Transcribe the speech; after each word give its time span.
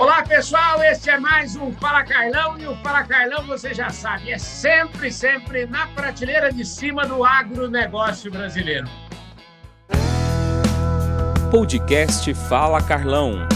Olá, 0.00 0.22
pessoal, 0.22 0.82
este 0.82 1.10
é 1.10 1.18
mais 1.18 1.56
um 1.56 1.74
Fala 1.74 2.02
Carlão 2.02 2.58
e 2.58 2.66
o 2.66 2.74
Fala 2.76 3.04
Carlão, 3.04 3.46
você 3.46 3.74
já 3.74 3.90
sabe, 3.90 4.32
é 4.32 4.38
sempre, 4.38 5.12
sempre 5.12 5.66
na 5.66 5.88
prateleira 5.88 6.50
de 6.50 6.64
cima 6.64 7.04
do 7.04 7.22
agronegócio 7.22 8.30
brasileiro. 8.30 8.86
Podcast 11.50 12.32
Fala 12.48 12.82
Carlão. 12.82 13.46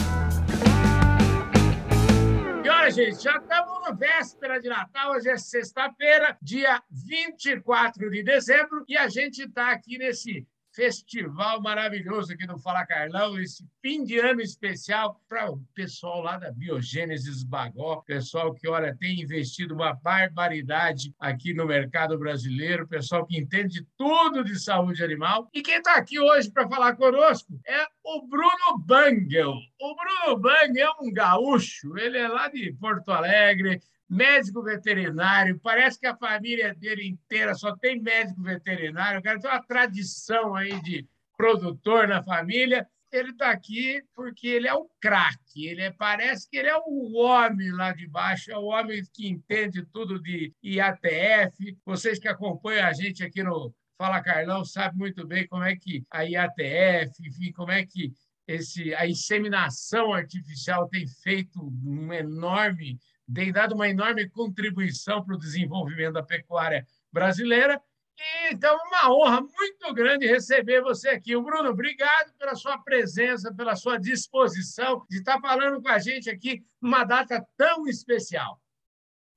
E 2.63 2.69
olha, 2.69 2.91
gente, 2.91 3.23
já 3.23 3.39
estamos 3.39 3.81
na 3.81 3.93
véspera 3.93 4.61
de 4.61 4.69
Natal, 4.69 5.13
hoje 5.13 5.31
é 5.31 5.39
sexta-feira, 5.39 6.37
dia 6.43 6.79
24 6.91 8.11
de 8.11 8.23
dezembro, 8.23 8.85
e 8.87 8.99
a 8.99 9.09
gente 9.09 9.45
está 9.45 9.71
aqui 9.71 9.97
nesse 9.97 10.47
festival 10.75 11.63
maravilhoso 11.63 12.33
aqui 12.33 12.47
no 12.47 12.59
Fala 12.59 12.85
Carlão, 12.85 13.39
esse 13.39 13.65
fim 13.81 14.03
de 14.03 14.19
ano 14.19 14.41
especial 14.41 15.21
para 15.29 15.51
o 15.51 15.59
pessoal 15.73 16.21
lá 16.21 16.37
da 16.37 16.51
Biogênesis 16.51 17.45
Bagó, 17.45 18.03
pessoal 18.05 18.53
que, 18.53 18.69
olha, 18.69 18.97
tem 18.97 19.21
investido 19.21 19.75
uma 19.75 19.95
barbaridade 19.95 21.15
aqui 21.19 21.55
no 21.55 21.65
mercado 21.65 22.19
brasileiro, 22.19 22.89
pessoal 22.89 23.25
que 23.25 23.39
entende 23.39 23.87
tudo 23.97 24.43
de 24.43 24.59
saúde 24.59 25.03
animal. 25.05 25.49
E 25.55 25.63
quem 25.63 25.77
está 25.77 25.95
aqui 25.95 26.19
hoje 26.19 26.51
para 26.51 26.69
falar 26.69 26.97
conosco 26.97 27.61
é 27.67 27.87
o 28.03 28.27
Bruno 28.27 28.79
Bangel. 28.85 29.55
O 29.81 29.95
Bruno 29.95 30.39
Bangel 30.41 30.91
é 30.91 31.05
um 31.05 31.13
gaúcho, 31.13 31.97
ele 31.97 32.19
é 32.19 32.27
lá 32.27 32.49
de 32.49 32.73
Porto 32.81 33.11
Alegre, 33.11 33.81
médico 34.09 34.63
veterinário, 34.63 35.59
parece 35.61 35.99
que 35.99 36.07
a 36.07 36.17
família 36.17 36.75
dele 36.75 37.07
inteira 37.07 37.55
só 37.55 37.77
tem 37.77 38.01
médico 38.01 38.43
veterinário, 38.43 39.21
o 39.21 39.23
cara 39.23 39.39
tem 39.39 39.51
uma 39.51 39.63
tradição 39.63 40.55
aí 40.55 40.81
de 40.83 41.07
produtor 41.37 42.09
na 42.09 42.23
família. 42.23 42.87
Ele 43.11 43.31
está 43.31 43.51
aqui 43.51 44.03
porque 44.15 44.49
ele 44.49 44.67
é 44.67 44.75
o 44.75 44.89
craque, 45.01 45.69
ele 45.69 45.83
é, 45.83 45.91
parece 45.91 46.51
que 46.51 46.57
ele 46.57 46.69
é 46.69 46.77
o 46.77 47.17
homem 47.17 47.71
lá 47.71 47.93
de 47.93 48.09
baixo, 48.09 48.51
é 48.51 48.59
o 48.59 48.65
homem 48.65 49.01
que 49.13 49.29
entende 49.29 49.87
tudo 49.87 50.21
de 50.21 50.53
IATF. 50.63 51.79
Vocês 51.85 52.19
que 52.19 52.27
acompanham 52.27 52.87
a 52.87 52.93
gente 52.93 53.23
aqui 53.23 53.43
no 53.43 53.73
Fala 53.97 54.21
Carlão 54.21 54.65
sabem 54.65 54.99
muito 54.99 55.25
bem 55.25 55.47
como 55.47 55.63
é 55.63 55.77
que 55.77 56.05
a 56.11 56.23
IATF, 56.25 57.13
enfim, 57.25 57.53
como 57.53 57.71
é 57.71 57.87
que 57.87 58.13
esse, 58.47 58.93
a 58.95 59.07
inseminação 59.07 60.13
artificial 60.13 60.89
tem 60.89 61.07
feito 61.07 61.61
um 61.85 62.13
enorme 62.13 62.99
tem 63.33 63.53
dado 63.53 63.75
uma 63.75 63.89
enorme 63.89 64.29
contribuição 64.29 65.25
para 65.25 65.35
o 65.35 65.39
desenvolvimento 65.39 66.15
da 66.15 66.23
pecuária 66.23 66.87
brasileira. 67.13 67.81
E, 68.17 68.55
então, 68.55 68.77
uma 68.87 69.13
honra 69.13 69.41
muito 69.41 69.95
grande 69.95 70.27
receber 70.27 70.83
você 70.83 71.09
aqui. 71.09 71.35
O 71.35 71.43
Bruno, 71.43 71.71
obrigado 71.71 72.33
pela 72.39 72.55
sua 72.55 72.79
presença, 72.79 73.53
pela 73.53 73.75
sua 73.75 73.99
disposição 73.99 75.05
de 75.09 75.19
estar 75.19 75.41
falando 75.41 75.83
com 75.83 75.89
a 75.89 75.99
gente 75.99 76.31
aqui 76.31 76.65
numa 76.81 77.05
data 77.05 77.45
tão 77.57 77.87
especial. 77.89 78.61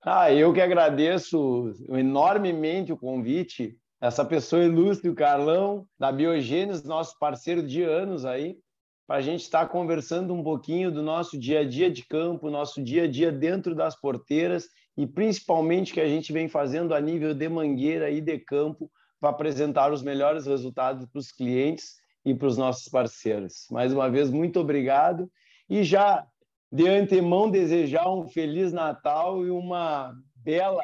Ah, 0.02 0.32
eu 0.32 0.54
que 0.54 0.62
agradeço 0.62 1.74
enormemente 1.90 2.94
o 2.94 2.98
convite. 2.98 3.78
Essa 4.00 4.24
pessoa 4.24 4.64
ilustre, 4.64 5.10
o 5.10 5.16
Carlão, 5.16 5.88
da 5.98 6.12
Biogênesis, 6.12 6.84
nosso 6.84 7.18
parceiro 7.18 7.64
de 7.64 7.82
anos 7.82 8.26
aí 8.26 8.58
para 9.08 9.16
a 9.16 9.22
gente 9.22 9.42
estar 9.42 9.62
tá 9.62 9.66
conversando 9.66 10.34
um 10.34 10.44
pouquinho 10.44 10.92
do 10.92 11.02
nosso 11.02 11.40
dia 11.40 11.62
a 11.62 11.64
dia 11.68 11.90
de 11.90 12.06
campo, 12.06 12.52
nosso 12.52 12.84
dia 12.84 13.06
a 13.06 13.08
dia 13.08 13.32
dentro 13.32 13.74
das 13.74 13.96
porteiras 13.96 14.68
e 14.98 15.08
principalmente 15.08 15.94
que 15.94 16.02
a 16.02 16.08
gente 16.08 16.34
vem 16.34 16.50
fazendo 16.50 16.94
a 16.94 17.00
nível 17.00 17.34
de 17.34 17.48
mangueira 17.48 18.12
e 18.12 18.20
de 18.20 18.38
campo 18.38 18.92
para 19.20 19.30
apresentar 19.30 19.94
os 19.94 20.04
melhores 20.04 20.46
resultados 20.46 21.06
para 21.06 21.20
os 21.20 21.32
clientes 21.32 21.96
e 22.26 22.36
para 22.36 22.48
os 22.48 22.58
nossos 22.58 22.90
parceiros. 22.90 23.68
Mais 23.72 23.94
uma 23.94 24.10
vez, 24.10 24.30
muito 24.30 24.60
obrigado 24.60 25.32
e 25.70 25.84
já 25.84 26.28
de 26.70 26.86
antemão 26.88 27.50
desejar 27.50 28.12
um 28.12 28.28
feliz 28.28 28.74
Natal 28.74 29.46
e 29.46 29.50
uma 29.50 30.14
bela 30.36 30.84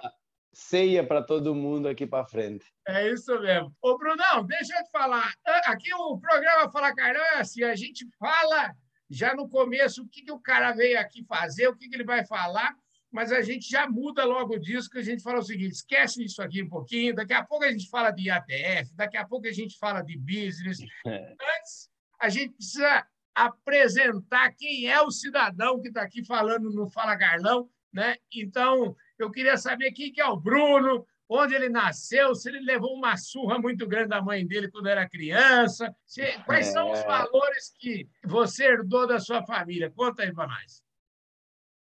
ceia 0.54 1.06
para 1.06 1.22
todo 1.22 1.56
mundo 1.56 1.88
aqui 1.88 2.06
para 2.06 2.26
frente. 2.26 2.66
É 2.88 3.12
isso 3.12 3.38
mesmo. 3.42 3.76
Ô, 3.82 3.98
Brunão, 3.98 4.46
deixa 4.46 4.78
eu 4.78 4.84
te 4.84 4.92
falar. 4.92 5.34
Aqui 5.66 5.94
o 5.94 6.18
programa 6.20 6.72
Fala 6.72 6.96
Carlão 6.96 7.24
é 7.34 7.40
assim: 7.40 7.64
a 7.64 7.76
gente 7.76 8.08
fala 8.20 8.76
já 9.10 9.36
no 9.36 9.50
começo 9.50 10.04
o 10.04 10.08
que, 10.08 10.24
que 10.24 10.32
o 10.32 10.40
cara 10.40 10.72
veio 10.72 11.00
aqui 11.00 11.26
fazer, 11.26 11.68
o 11.68 11.76
que, 11.76 11.90
que 11.90 11.96
ele 11.96 12.04
vai 12.04 12.26
falar, 12.26 12.76
mas 13.12 13.32
a 13.32 13.42
gente 13.42 13.70
já 13.70 13.88
muda 13.88 14.26
logo 14.26 14.58
disso, 14.58 14.90
que 14.90 15.00
a 15.00 15.04
gente 15.04 15.24
fala 15.24 15.40
o 15.40 15.44
seguinte: 15.44 15.74
esquece 15.74 16.24
isso 16.24 16.42
aqui 16.42 16.64
um 16.64 16.70
pouquinho, 16.70 17.16
daqui 17.16 17.34
a 17.34 17.44
pouco 17.44 17.66
a 17.66 17.72
gente 17.72 17.90
fala 17.90 18.12
de 18.12 18.30
ATF, 18.30 18.96
daqui 18.96 19.18
a 19.18 19.26
pouco 19.26 19.48
a 19.48 19.52
gente 19.52 19.78
fala 19.78 20.02
de 20.02 20.18
business. 20.18 20.80
Antes, 21.06 21.90
a 22.20 22.30
gente 22.30 22.54
precisa 22.54 23.06
apresentar 23.36 24.54
quem 24.56 24.88
é 24.88 25.02
o 25.02 25.12
cidadão 25.12 25.82
que 25.82 25.88
está 25.88 26.04
aqui 26.04 26.24
falando 26.24 26.72
no 26.72 26.90
Fala 26.90 27.18
Carlão, 27.18 27.68
né? 27.92 28.16
Então, 28.32 28.96
eu 29.18 29.32
queria 29.32 29.58
saber 29.58 29.92
quem 29.92 30.12
que 30.12 30.22
é 30.22 30.26
o 30.26 30.38
Bruno, 30.38 31.06
onde 31.30 31.56
ele 31.56 31.70
nasceu, 31.70 32.36
se 32.36 32.50
ele 32.50 32.60
levou 32.60 32.94
uma 32.94 33.18
surra 33.18 33.58
muito 33.58 33.88
grande 33.88 34.10
da 34.10 34.22
mãe 34.22 34.46
dele 34.46 34.70
quando 34.70 34.88
era 34.88 35.10
criança. 35.10 35.94
Se, 36.06 36.22
quais 36.46 36.68
são 36.68 36.92
os 36.92 37.00
é. 37.00 37.06
valores 37.06 37.74
que 37.80 38.08
você 38.24 38.66
herdou 38.66 39.08
da 39.08 39.20
sua 39.20 39.44
família? 39.44 39.92
Conta 39.96 40.24
aí 40.24 40.34
para 40.34 40.48
nós. 40.48 40.84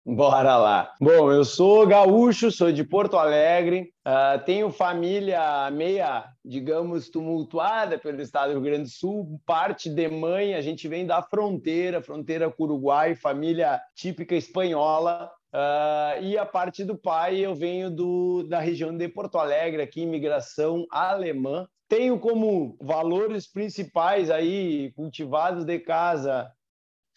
Bora 0.04 0.58
lá. 0.58 0.92
Bom, 1.00 1.32
eu 1.32 1.46
sou 1.46 1.86
gaúcho, 1.86 2.50
sou 2.50 2.72
de 2.72 2.84
Porto 2.84 3.18
Alegre, 3.18 3.94
uh, 4.04 4.44
tenho 4.44 4.72
família 4.72 5.70
meia, 5.70 6.26
digamos, 6.44 7.08
tumultuada 7.08 8.00
pelo 8.00 8.20
estado 8.20 8.48
do 8.48 8.54
Rio 8.54 8.64
Grande 8.64 8.84
do 8.86 8.90
Sul, 8.90 9.40
parte 9.46 9.92
de 9.92 10.10
mãe, 10.10 10.56
a 10.56 10.62
gente 10.62 10.88
vem 10.88 11.06
da 11.06 11.22
fronteira, 11.22 12.02
fronteira 12.02 12.50
com 12.50 12.64
o 12.64 12.66
Uruguai, 12.66 13.14
família 13.14 13.80
típica 13.94 14.36
espanhola, 14.36 15.32
Uh, 15.54 16.24
e 16.24 16.38
a 16.38 16.46
parte 16.46 16.86
do 16.86 16.98
pai, 16.98 17.40
eu 17.40 17.54
venho 17.54 17.92
do, 17.92 18.44
da 18.44 18.60
região 18.60 18.96
de 18.96 19.08
Porto 19.10 19.38
Alegre, 19.38 19.82
aqui, 19.82 20.02
imigração 20.02 20.86
alemã. 20.90 21.68
Tenho 21.90 22.18
como 22.18 22.78
valores 22.80 23.46
principais 23.46 24.32
aí, 24.32 24.94
cultivados 24.94 25.66
de 25.66 25.78
casa, 25.78 26.50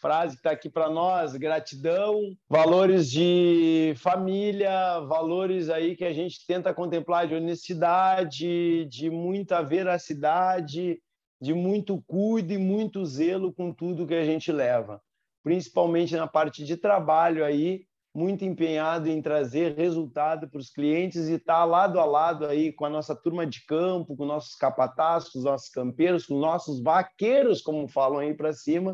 frase 0.00 0.34
que 0.34 0.40
está 0.40 0.50
aqui 0.50 0.68
para 0.68 0.90
nós, 0.90 1.36
gratidão, 1.36 2.36
valores 2.48 3.08
de 3.08 3.94
família, 3.98 4.98
valores 5.00 5.70
aí 5.70 5.94
que 5.94 6.04
a 6.04 6.12
gente 6.12 6.44
tenta 6.44 6.74
contemplar 6.74 7.28
de 7.28 7.36
honestidade, 7.36 8.84
de 8.86 9.08
muita 9.08 9.62
veracidade, 9.62 11.00
de 11.40 11.54
muito 11.54 12.02
cuido 12.06 12.52
e 12.52 12.58
muito 12.58 13.04
zelo 13.06 13.52
com 13.52 13.72
tudo 13.72 14.06
que 14.06 14.14
a 14.14 14.24
gente 14.24 14.50
leva, 14.50 15.00
principalmente 15.42 16.16
na 16.16 16.26
parte 16.26 16.64
de 16.64 16.76
trabalho 16.76 17.44
aí, 17.44 17.86
muito 18.14 18.44
empenhado 18.44 19.08
em 19.08 19.20
trazer 19.20 19.74
resultado 19.74 20.48
para 20.48 20.60
os 20.60 20.70
clientes 20.70 21.28
e 21.28 21.34
estar 21.34 21.54
tá 21.54 21.64
lado 21.64 21.98
a 21.98 22.04
lado 22.04 22.46
aí 22.46 22.72
com 22.72 22.84
a 22.84 22.90
nossa 22.90 23.14
turma 23.14 23.44
de 23.44 23.66
campo, 23.66 24.16
com 24.16 24.24
nossos 24.24 24.54
capatazes, 24.54 25.30
com 25.30 25.38
os 25.40 25.44
nossos 25.44 25.68
campeiros, 25.68 26.24
com 26.24 26.34
os 26.34 26.40
nossos 26.40 26.80
vaqueiros, 26.80 27.60
como 27.60 27.88
falam 27.88 28.20
aí 28.20 28.32
para 28.32 28.52
cima, 28.52 28.92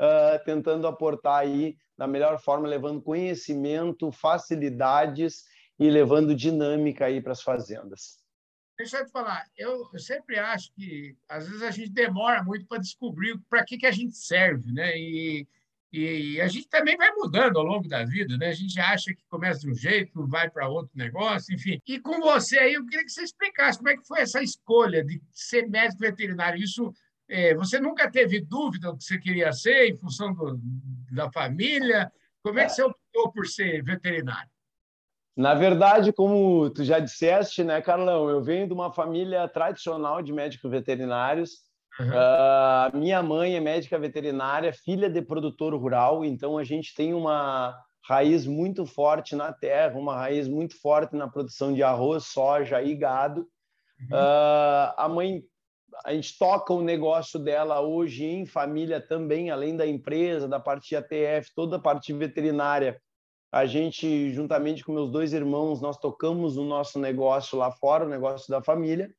uh, 0.00 0.44
tentando 0.46 0.86
aportar 0.86 1.40
aí 1.40 1.76
da 1.96 2.06
melhor 2.06 2.40
forma, 2.40 2.66
levando 2.66 3.02
conhecimento, 3.02 4.10
facilidades 4.10 5.44
e 5.78 5.90
levando 5.90 6.34
dinâmica 6.34 7.04
aí 7.04 7.20
para 7.20 7.32
as 7.32 7.42
fazendas. 7.42 8.18
Deixa 8.78 8.98
eu 8.98 9.04
te 9.04 9.10
falar, 9.10 9.44
eu, 9.58 9.90
eu 9.92 9.98
sempre 9.98 10.38
acho 10.38 10.72
que 10.72 11.16
às 11.28 11.46
vezes 11.48 11.62
a 11.62 11.70
gente 11.70 11.90
demora 11.90 12.42
muito 12.44 12.64
para 12.66 12.78
descobrir 12.78 13.36
para 13.50 13.64
que, 13.64 13.76
que 13.76 13.86
a 13.86 13.90
gente 13.90 14.16
serve, 14.16 14.72
né? 14.72 14.96
E 14.96 15.48
e 15.90 16.38
a 16.40 16.46
gente 16.48 16.68
também 16.68 16.96
vai 16.96 17.10
mudando 17.12 17.58
ao 17.58 17.64
longo 17.64 17.88
da 17.88 18.04
vida, 18.04 18.36
né? 18.36 18.48
A 18.48 18.54
gente 18.54 18.78
acha 18.78 19.14
que 19.14 19.24
começa 19.28 19.60
de 19.60 19.70
um 19.70 19.74
jeito, 19.74 20.26
vai 20.26 20.50
para 20.50 20.68
outro 20.68 20.90
negócio, 20.94 21.54
enfim. 21.54 21.80
E 21.86 21.98
com 21.98 22.20
você 22.20 22.58
aí, 22.58 22.74
eu 22.74 22.84
queria 22.84 23.04
que 23.04 23.10
você 23.10 23.22
explicasse 23.22 23.78
como 23.78 23.88
é 23.88 23.96
que 23.96 24.06
foi 24.06 24.20
essa 24.20 24.42
escolha 24.42 25.02
de 25.02 25.20
ser 25.32 25.66
médico 25.68 26.00
veterinário. 26.00 26.62
Isso, 26.62 26.92
é, 27.26 27.54
você 27.54 27.80
nunca 27.80 28.10
teve 28.10 28.40
dúvida 28.40 28.92
do 28.92 28.98
que 28.98 29.04
você 29.04 29.18
queria 29.18 29.50
ser 29.52 29.88
em 29.88 29.96
função 29.96 30.34
do, 30.34 30.60
da 31.10 31.32
família? 31.32 32.12
Como 32.42 32.58
é 32.58 32.66
que 32.66 32.72
você 32.72 32.82
optou 32.82 33.32
por 33.32 33.46
ser 33.46 33.82
veterinário? 33.82 34.50
Na 35.34 35.54
verdade, 35.54 36.12
como 36.12 36.68
tu 36.68 36.84
já 36.84 36.98
disseste, 36.98 37.62
né, 37.62 37.80
Carlão, 37.80 38.28
eu 38.28 38.42
venho 38.42 38.66
de 38.66 38.74
uma 38.74 38.92
família 38.92 39.46
tradicional 39.48 40.20
de 40.20 40.32
médicos 40.32 40.70
veterinários. 40.70 41.67
Uhum. 41.98 42.06
Uh, 42.06 42.96
minha 42.96 43.22
mãe 43.22 43.56
é 43.56 43.60
médica 43.60 43.98
veterinária, 43.98 44.72
filha 44.72 45.10
de 45.10 45.20
produtor 45.20 45.74
rural, 45.74 46.24
então 46.24 46.56
a 46.56 46.62
gente 46.62 46.94
tem 46.94 47.12
uma 47.12 47.76
raiz 48.08 48.46
muito 48.46 48.86
forte 48.86 49.34
na 49.34 49.52
terra, 49.52 49.98
uma 49.98 50.16
raiz 50.16 50.48
muito 50.48 50.80
forte 50.80 51.16
na 51.16 51.28
produção 51.28 51.74
de 51.74 51.82
arroz, 51.82 52.24
soja 52.24 52.80
e 52.82 52.94
gado. 52.94 53.40
Uhum. 54.00 54.16
Uh, 54.16 54.94
a 54.96 55.08
mãe, 55.08 55.42
a 56.04 56.14
gente 56.14 56.38
toca 56.38 56.72
o 56.72 56.82
negócio 56.82 57.38
dela 57.38 57.80
hoje 57.80 58.24
em 58.24 58.46
família 58.46 59.00
também, 59.00 59.50
além 59.50 59.76
da 59.76 59.86
empresa, 59.86 60.46
da 60.46 60.60
parte 60.60 60.90
de 60.90 60.96
ATF, 60.96 61.52
toda 61.54 61.76
a 61.76 61.80
parte 61.80 62.12
veterinária. 62.12 63.00
A 63.50 63.66
gente, 63.66 64.32
juntamente 64.32 64.84
com 64.84 64.92
meus 64.92 65.10
dois 65.10 65.32
irmãos, 65.32 65.80
nós 65.80 65.98
tocamos 65.98 66.56
o 66.56 66.64
nosso 66.64 66.98
negócio 66.98 67.58
lá 67.58 67.70
fora, 67.72 68.04
o 68.04 68.08
negócio 68.08 68.48
da 68.50 68.62
família. 68.62 69.10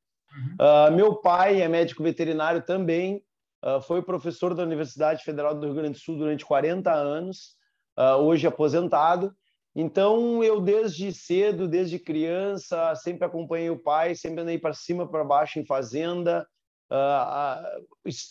Uh, 0.60 0.92
meu 0.96 1.16
pai 1.16 1.62
é 1.62 1.68
médico 1.68 2.04
veterinário 2.04 2.62
também, 2.62 3.24
uh, 3.64 3.82
foi 3.82 4.02
professor 4.02 4.54
da 4.54 4.64
Universidade 4.64 5.24
Federal 5.24 5.56
do 5.56 5.66
Rio 5.66 5.76
Grande 5.76 5.94
do 5.94 6.00
Sul 6.00 6.18
durante 6.18 6.46
40 6.46 6.92
anos. 6.92 7.58
uh, 7.98 8.16
hoje 8.22 8.48
aposentado. 8.48 9.34
Então, 9.76 10.44
eu 10.44 10.60
desde 10.60 11.12
cedo, 11.12 11.68
desde 11.68 12.00
criança, 12.00 12.96
sempre 12.96 13.26
acompanhei 13.26 13.70
o 13.70 13.78
pai, 13.78 14.16
sempre 14.16 14.42
andei 14.42 14.58
para 14.58 14.74
cima, 14.74 15.08
para 15.08 15.24
baixo 15.24 15.60
em 15.60 15.66
fazenda. 15.66 16.48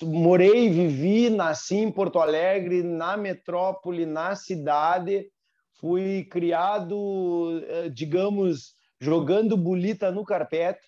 Morei, 0.03 0.69
vivi, 0.69 1.31
nasci 1.31 1.77
em 1.77 1.93
Porto 1.93 2.19
Alegre, 2.19 2.83
na 2.83 3.17
metrópole, 3.17 4.05
na 4.05 4.35
cidade. 4.35 5.31
Fui 5.81 6.25
criado, 6.25 7.63
eh, 7.69 7.89
digamos, 7.89 8.75
jogando 9.01 9.57
bolita 9.57 10.11
no 10.11 10.25
carpete, 10.25 10.88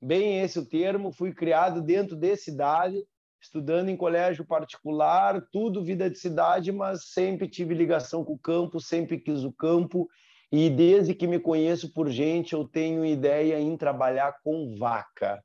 bem 0.00 0.40
esse 0.40 0.58
o 0.58 0.66
termo. 0.66 1.12
Fui 1.12 1.32
criado 1.32 1.82
dentro 1.82 2.16
de 2.16 2.36
cidade 2.36 3.04
estudando 3.40 3.88
em 3.88 3.96
colégio 3.96 4.44
particular, 4.44 5.42
tudo 5.50 5.82
vida 5.82 6.10
de 6.10 6.18
cidade, 6.18 6.70
mas 6.70 7.06
sempre 7.06 7.48
tive 7.48 7.74
ligação 7.74 8.24
com 8.24 8.34
o 8.34 8.38
campo, 8.38 8.78
sempre 8.78 9.18
quis 9.18 9.44
o 9.44 9.52
campo. 9.52 10.08
E 10.52 10.68
desde 10.68 11.14
que 11.14 11.26
me 11.26 11.38
conheço 11.38 11.92
por 11.92 12.10
gente, 12.10 12.52
eu 12.52 12.68
tenho 12.68 13.04
ideia 13.04 13.58
em 13.58 13.76
trabalhar 13.76 14.36
com 14.44 14.76
vaca. 14.78 15.42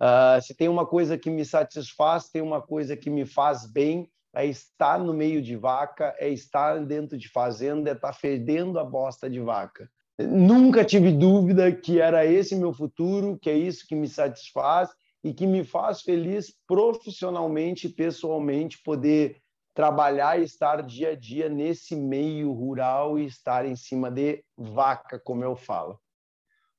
Uh, 0.00 0.40
se 0.42 0.54
tem 0.54 0.68
uma 0.68 0.86
coisa 0.86 1.16
que 1.16 1.30
me 1.30 1.44
satisfaz, 1.44 2.28
tem 2.28 2.42
uma 2.42 2.60
coisa 2.60 2.96
que 2.96 3.08
me 3.08 3.24
faz 3.24 3.70
bem, 3.70 4.08
é 4.34 4.44
estar 4.44 4.98
no 4.98 5.14
meio 5.14 5.40
de 5.40 5.56
vaca, 5.56 6.14
é 6.18 6.28
estar 6.28 6.84
dentro 6.84 7.16
de 7.16 7.28
fazenda, 7.28 7.90
é 7.90 7.94
estar 7.94 8.12
fedendo 8.12 8.78
a 8.78 8.84
bosta 8.84 9.28
de 9.28 9.40
vaca. 9.40 9.90
Nunca 10.18 10.84
tive 10.84 11.12
dúvida 11.12 11.70
que 11.70 12.00
era 12.00 12.26
esse 12.26 12.56
meu 12.56 12.72
futuro, 12.72 13.38
que 13.40 13.48
é 13.48 13.56
isso 13.56 13.86
que 13.86 13.94
me 13.94 14.08
satisfaz 14.08 14.90
e 15.22 15.32
que 15.32 15.46
me 15.46 15.62
faz 15.62 16.02
feliz 16.02 16.52
profissionalmente 16.66 17.86
e 17.86 17.92
pessoalmente 17.92 18.82
poder 18.82 19.40
trabalhar 19.74 20.40
e 20.40 20.42
estar 20.42 20.82
dia 20.82 21.10
a 21.10 21.14
dia 21.14 21.48
nesse 21.48 21.94
meio 21.94 22.50
rural 22.52 23.16
e 23.16 23.26
estar 23.26 23.64
em 23.64 23.76
cima 23.76 24.10
de 24.10 24.42
vaca, 24.56 25.20
como 25.20 25.44
eu 25.44 25.54
falo. 25.54 26.00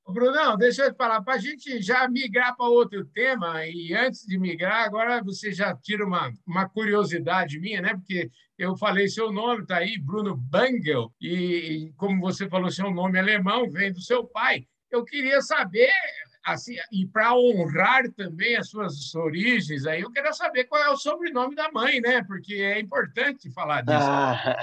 Brunão, 0.09 0.57
deixa 0.57 0.83
eu 0.83 0.91
te 0.91 0.97
falar, 0.97 1.21
para 1.21 1.35
a 1.35 1.37
gente 1.39 1.81
já 1.81 2.07
migrar 2.07 2.55
para 2.55 2.67
outro 2.67 3.05
tema, 3.05 3.65
e 3.65 3.93
antes 3.93 4.25
de 4.25 4.37
migrar, 4.37 4.85
agora 4.85 5.23
você 5.23 5.51
já 5.51 5.75
tira 5.75 6.05
uma, 6.05 6.31
uma 6.45 6.67
curiosidade 6.67 7.59
minha, 7.59 7.81
né? 7.81 7.93
Porque 7.93 8.29
eu 8.57 8.75
falei 8.75 9.07
seu 9.07 9.31
nome, 9.31 9.61
está 9.61 9.77
aí, 9.77 9.97
Bruno 9.97 10.35
Bangel, 10.35 11.13
e 11.21 11.93
como 11.95 12.19
você 12.19 12.49
falou, 12.49 12.69
seu 12.69 12.91
nome 12.91 13.17
alemão 13.17 13.69
vem 13.69 13.91
do 13.91 14.01
seu 14.01 14.25
pai. 14.25 14.65
Eu 14.91 15.05
queria 15.05 15.41
saber 15.41 15.91
assim, 16.53 16.75
e 16.91 17.05
para 17.05 17.35
honrar 17.35 18.09
também 18.11 18.55
as 18.55 18.69
suas 18.69 19.13
origens, 19.15 19.85
aí 19.85 20.01
eu 20.01 20.11
quero 20.11 20.33
saber 20.33 20.65
qual 20.65 20.81
é 20.81 20.89
o 20.89 20.97
sobrenome 20.97 21.55
da 21.55 21.71
mãe, 21.71 21.99
né? 22.01 22.23
Porque 22.23 22.55
é 22.55 22.79
importante 22.79 23.51
falar 23.51 23.81
disso. 23.81 23.97
Ah, 23.99 24.55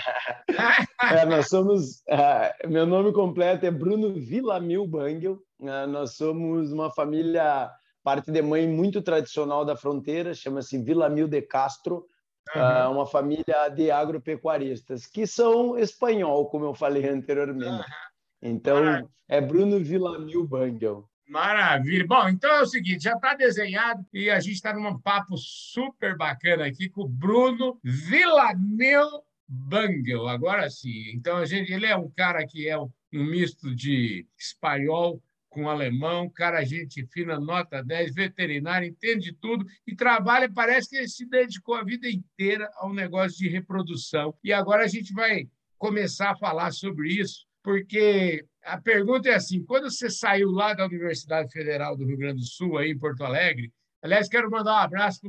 é, 1.21 1.25
nós 1.25 1.49
somos. 1.49 2.03
Uh, 2.09 2.69
meu 2.69 2.87
nome 2.87 3.13
completo 3.13 3.67
é 3.67 3.71
Bruno 3.71 4.15
Villamil 4.15 4.87
Bangel. 4.87 5.43
Uh, 5.59 5.87
nós 5.89 6.17
somos 6.17 6.73
uma 6.73 6.91
família, 6.91 7.71
parte 8.03 8.31
de 8.31 8.43
mãe 8.43 8.67
muito 8.69 9.03
tradicional 9.03 9.65
da 9.65 9.77
fronteira, 9.77 10.35
chama-se 10.35 10.79
Villamil 10.79 11.29
de 11.29 11.43
Castro. 11.43 12.07
Uhum. 12.55 12.63
Uh, 12.63 12.93
uma 12.93 13.07
família 13.07 13.69
de 13.69 13.91
agropecuaristas, 13.91 15.05
que 15.07 15.27
são 15.27 15.77
espanhol, 15.77 16.49
como 16.49 16.65
eu 16.65 16.75
falei 16.75 17.09
anteriormente. 17.09 17.67
Uhum. 17.67 18.07
Então, 18.41 19.09
é 19.29 19.41
Bruno 19.41 19.79
Villamil 19.81 20.47
Bangel. 20.47 21.09
Maravilha. 21.29 22.07
Bom, 22.07 22.29
então 22.29 22.51
é 22.51 22.63
o 22.63 22.67
seguinte, 22.67 23.05
já 23.05 23.15
está 23.15 23.35
desenhado 23.35 24.05
e 24.13 24.31
a 24.31 24.39
gente 24.39 24.55
está 24.55 24.73
num 24.73 24.99
papo 24.99 25.37
super 25.37 26.17
bacana 26.17 26.67
aqui 26.67 26.89
com 26.89 27.03
o 27.03 27.09
Bruno 27.09 27.81
Villanel 27.83 29.25
Bangel. 29.49 30.29
Agora 30.29 30.69
sim. 30.71 31.11
Então, 31.15 31.37
a 31.37 31.45
gente, 31.45 31.73
ele 31.73 31.87
é 31.87 31.97
um 31.97 32.11
cara 32.11 32.47
que 32.47 32.69
é 32.69 32.79
um, 32.79 32.91
um 33.13 33.25
misto 33.25 33.75
de 33.75 34.27
espanhol 34.39 35.23
com 35.49 35.71
alemão, 35.71 36.29
cara, 36.29 36.63
gente 36.67 37.07
fina, 37.07 37.41
nota 37.41 37.83
10, 37.83 38.15
veterinário, 38.15 38.89
entende 38.89 39.33
tudo 39.33 39.65
e 39.87 39.97
trabalha, 39.97 40.53
parece 40.53 40.91
que 40.91 40.97
ele 40.97 41.09
se 41.09 41.25
dedicou 41.25 41.75
a 41.75 41.83
vida 41.83 42.07
inteira 42.11 42.71
ao 42.75 42.93
negócio 42.93 43.39
de 43.39 43.49
reprodução. 43.49 44.35
E 44.45 44.53
agora 44.53 44.85
a 44.85 44.87
gente 44.87 45.15
vai 45.15 45.49
começar 45.79 46.33
a 46.33 46.37
falar 46.37 46.73
sobre 46.73 47.09
isso, 47.09 47.47
porque 47.63 48.45
a 48.67 48.81
pergunta 48.81 49.29
é 49.29 49.35
assim: 49.35 49.65
quando 49.65 49.91
você 49.91 50.11
saiu 50.11 50.51
lá 50.51 50.75
da 50.75 50.85
Universidade 50.85 51.53
Federal 51.53 51.97
do 51.97 52.05
Rio 52.05 52.19
Grande 52.19 52.41
do 52.41 52.47
Sul, 52.47 52.77
aí 52.77 52.91
em 52.91 52.99
Porto 52.99 53.25
Alegre, 53.25 53.73
aliás, 54.03 54.29
quero 54.29 54.51
mandar 54.51 54.75
um 54.75 54.85
abraço 54.85 55.21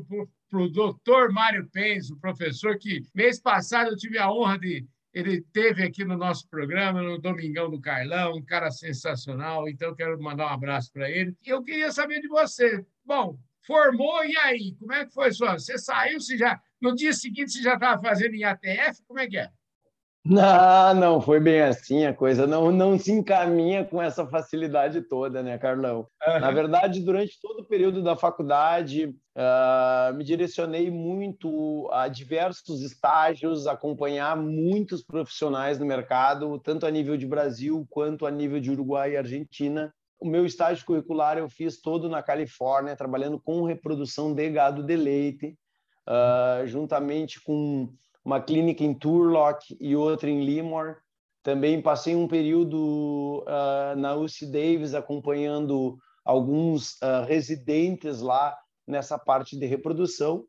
para 0.50 0.60
o 0.60 0.70
doutor 0.70 1.32
Mário 1.32 1.68
Pens, 1.70 2.10
o 2.10 2.20
professor 2.20 2.78
que 2.78 3.04
mês 3.14 3.40
passado 3.40 3.92
eu 3.92 3.98
tive 3.98 4.18
a 4.18 4.32
honra 4.32 4.60
de. 4.60 4.86
Ele 5.14 5.42
teve 5.42 5.82
aqui 5.82 6.06
no 6.06 6.16
nosso 6.16 6.48
programa, 6.48 7.02
no 7.02 7.18
Domingão 7.18 7.72
do 7.72 7.82
Carlão, 7.82 8.36
um 8.36 8.46
cara 8.46 8.70
sensacional, 8.70 9.68
então 9.68 9.96
quero 9.96 10.22
mandar 10.22 10.46
um 10.46 10.54
abraço 10.54 10.92
para 10.92 11.10
ele. 11.10 11.36
Eu 11.44 11.64
queria 11.64 11.92
saber 11.92 12.22
de 12.22 12.28
você. 12.28 12.86
Bom, 13.04 13.40
formou 13.66 14.24
e 14.24 14.38
aí? 14.38 14.76
Como 14.80 14.94
é 14.94 15.06
que 15.06 15.14
foi 15.14 15.32
sua? 15.32 15.58
Você 15.58 15.78
saiu, 15.78 16.20
você 16.20 16.38
já 16.38 16.62
no 16.80 16.94
dia 16.94 17.14
seguinte 17.14 17.52
você 17.52 17.64
já 17.64 17.74
estava 17.74 18.00
fazendo 18.00 18.36
em 18.36 18.44
ATF? 18.44 19.02
Como 19.08 19.20
é 19.20 19.28
que 19.28 19.38
é? 19.38 19.50
Não, 20.30 20.94
não 20.94 21.22
foi 21.22 21.40
bem 21.40 21.62
assim, 21.62 22.06
a 22.06 22.14
coisa 22.14 22.46
não, 22.46 22.70
não 22.70 23.00
se 23.00 23.14
encaminha 23.14 23.86
com 23.86 24.02
essa 24.02 24.28
facilidade 24.28 25.02
toda, 25.02 25.42
né, 25.42 25.58
Carlão? 25.58 26.08
Uhum. 26.28 26.40
Na 26.40 26.52
verdade, 26.52 27.00
durante 27.00 27.40
todo 27.42 27.62
o 27.62 27.66
período 27.66 28.04
da 28.04 28.14
faculdade, 28.14 29.06
uh, 29.06 30.14
me 30.14 30.26
direcionei 30.26 30.92
muito 30.92 31.90
a 31.94 32.10
diversos 32.10 32.82
estágios, 32.82 33.68
acompanhar 33.68 34.36
muitos 34.36 35.02
profissionais 35.02 35.80
no 35.80 35.86
mercado, 35.86 36.60
tanto 36.60 36.86
a 36.86 36.92
nível 36.92 37.16
de 37.16 37.26
Brasil 37.26 37.88
quanto 37.90 38.26
a 38.26 38.32
nível 38.32 38.60
de 38.60 38.72
Uruguai 38.72 39.14
e 39.14 39.18
Argentina. 39.18 39.94
O 40.20 40.28
meu 40.28 40.46
estágio 40.46 40.86
curricular 40.86 41.38
eu 41.38 41.48
fiz 41.48 41.80
todo 41.80 42.10
na 42.10 42.22
Califórnia, 42.22 42.98
trabalhando 42.98 43.40
com 43.40 43.64
reprodução 43.64 44.34
de 44.34 44.50
gado 44.50 44.84
de 44.84 44.96
leite, 44.98 45.58
uh, 46.06 46.68
juntamente 46.68 47.42
com 47.42 47.94
uma 48.28 48.42
clínica 48.42 48.84
em 48.84 48.94
Turlock 48.94 49.78
e 49.80 49.96
outra 49.96 50.30
em 50.30 50.44
Limor. 50.44 50.98
Também 51.42 51.82
passei 51.82 52.14
um 52.14 52.28
período 52.28 53.42
uh, 53.48 53.96
na 53.96 54.16
UC 54.16 54.46
Davis 54.48 54.94
acompanhando 54.94 55.98
alguns 56.26 56.96
uh, 56.96 57.24
residentes 57.26 58.20
lá 58.20 58.54
nessa 58.86 59.18
parte 59.18 59.58
de 59.58 59.66
reprodução. 59.66 60.44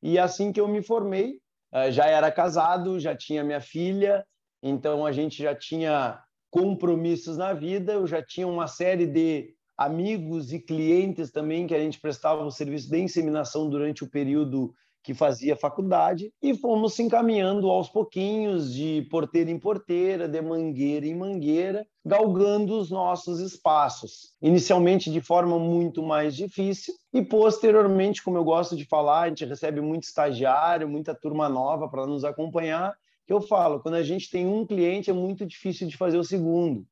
E 0.00 0.16
assim 0.16 0.52
que 0.52 0.60
eu 0.60 0.68
me 0.68 0.80
formei, 0.80 1.40
uh, 1.74 1.90
já 1.90 2.06
era 2.06 2.30
casado, 2.30 3.00
já 3.00 3.16
tinha 3.16 3.42
minha 3.42 3.60
filha, 3.60 4.24
então 4.62 5.04
a 5.04 5.10
gente 5.10 5.42
já 5.42 5.56
tinha 5.56 6.22
compromissos 6.52 7.36
na 7.36 7.52
vida, 7.52 7.94
eu 7.94 8.06
já 8.06 8.22
tinha 8.22 8.46
uma 8.46 8.68
série 8.68 9.08
de 9.08 9.52
amigos 9.76 10.52
e 10.52 10.60
clientes 10.60 11.32
também 11.32 11.66
que 11.66 11.74
a 11.74 11.80
gente 11.80 12.00
prestava 12.00 12.44
o 12.44 12.50
serviço 12.52 12.88
de 12.88 13.00
inseminação 13.00 13.68
durante 13.68 14.04
o 14.04 14.08
período 14.08 14.72
que 15.02 15.14
fazia 15.14 15.56
faculdade 15.56 16.32
e 16.42 16.54
fomos 16.54 16.94
se 16.94 17.02
encaminhando 17.02 17.70
aos 17.70 17.88
pouquinhos 17.88 18.72
de 18.72 19.06
porteira 19.10 19.50
em 19.50 19.58
porteira, 19.58 20.28
de 20.28 20.40
mangueira 20.40 21.06
em 21.06 21.14
mangueira, 21.14 21.86
galgando 22.04 22.78
os 22.78 22.90
nossos 22.90 23.40
espaços. 23.40 24.34
Inicialmente 24.42 25.10
de 25.10 25.20
forma 25.20 25.58
muito 25.58 26.02
mais 26.02 26.34
difícil 26.36 26.94
e 27.12 27.22
posteriormente, 27.22 28.22
como 28.22 28.36
eu 28.36 28.44
gosto 28.44 28.76
de 28.76 28.84
falar, 28.84 29.22
a 29.22 29.28
gente 29.28 29.44
recebe 29.44 29.80
muito 29.80 30.04
estagiário, 30.04 30.88
muita 30.88 31.14
turma 31.14 31.48
nova 31.48 31.88
para 31.88 32.06
nos 32.06 32.24
acompanhar, 32.24 32.94
que 33.26 33.32
eu 33.32 33.40
falo, 33.40 33.80
quando 33.80 33.94
a 33.94 34.02
gente 34.02 34.30
tem 34.30 34.46
um 34.46 34.66
cliente 34.66 35.10
é 35.10 35.12
muito 35.12 35.44
difícil 35.44 35.86
de 35.86 35.96
fazer 35.96 36.18
o 36.18 36.24
segundo. 36.24 36.86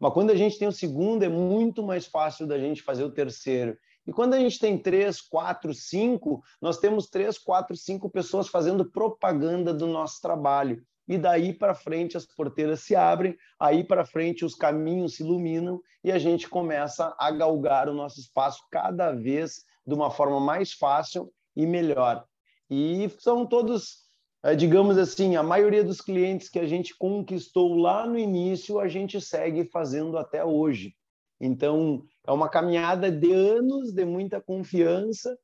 Mas 0.00 0.14
quando 0.14 0.30
a 0.30 0.36
gente 0.36 0.58
tem 0.58 0.66
o 0.66 0.72
segundo, 0.72 1.22
é 1.22 1.28
muito 1.28 1.82
mais 1.82 2.06
fácil 2.06 2.46
da 2.46 2.58
gente 2.58 2.80
fazer 2.82 3.04
o 3.04 3.10
terceiro. 3.10 3.76
E 4.10 4.12
quando 4.12 4.34
a 4.34 4.40
gente 4.40 4.58
tem 4.58 4.76
três, 4.76 5.20
quatro, 5.20 5.72
cinco, 5.72 6.42
nós 6.60 6.78
temos 6.78 7.06
três, 7.06 7.38
quatro, 7.38 7.76
cinco 7.76 8.10
pessoas 8.10 8.48
fazendo 8.48 8.90
propaganda 8.90 9.72
do 9.72 9.86
nosso 9.86 10.20
trabalho. 10.20 10.82
E 11.06 11.16
daí 11.16 11.52
para 11.52 11.76
frente 11.76 12.16
as 12.16 12.26
porteiras 12.26 12.80
se 12.80 12.96
abrem, 12.96 13.36
aí 13.56 13.84
para 13.84 14.04
frente 14.04 14.44
os 14.44 14.56
caminhos 14.56 15.14
se 15.14 15.22
iluminam 15.22 15.80
e 16.02 16.10
a 16.10 16.18
gente 16.18 16.48
começa 16.48 17.14
a 17.20 17.30
galgar 17.30 17.88
o 17.88 17.94
nosso 17.94 18.18
espaço 18.18 18.64
cada 18.68 19.12
vez 19.12 19.64
de 19.86 19.94
uma 19.94 20.10
forma 20.10 20.40
mais 20.40 20.72
fácil 20.72 21.32
e 21.54 21.64
melhor. 21.64 22.24
E 22.68 23.08
são 23.20 23.46
todos, 23.46 24.08
eh, 24.42 24.56
digamos 24.56 24.98
assim, 24.98 25.36
a 25.36 25.42
maioria 25.44 25.84
dos 25.84 26.00
clientes 26.00 26.48
que 26.48 26.58
a 26.58 26.66
gente 26.66 26.98
conquistou 26.98 27.76
lá 27.76 28.04
no 28.04 28.18
início, 28.18 28.80
a 28.80 28.88
gente 28.88 29.20
segue 29.20 29.66
fazendo 29.66 30.18
até 30.18 30.44
hoje. 30.44 30.96
Então, 31.40 32.04
é 32.26 32.32
uma 32.32 32.48
caminhada 32.48 33.10
de 33.10 33.32
anos, 33.32 33.92
de 33.92 34.04
muita 34.04 34.40
confiança, 34.40 35.36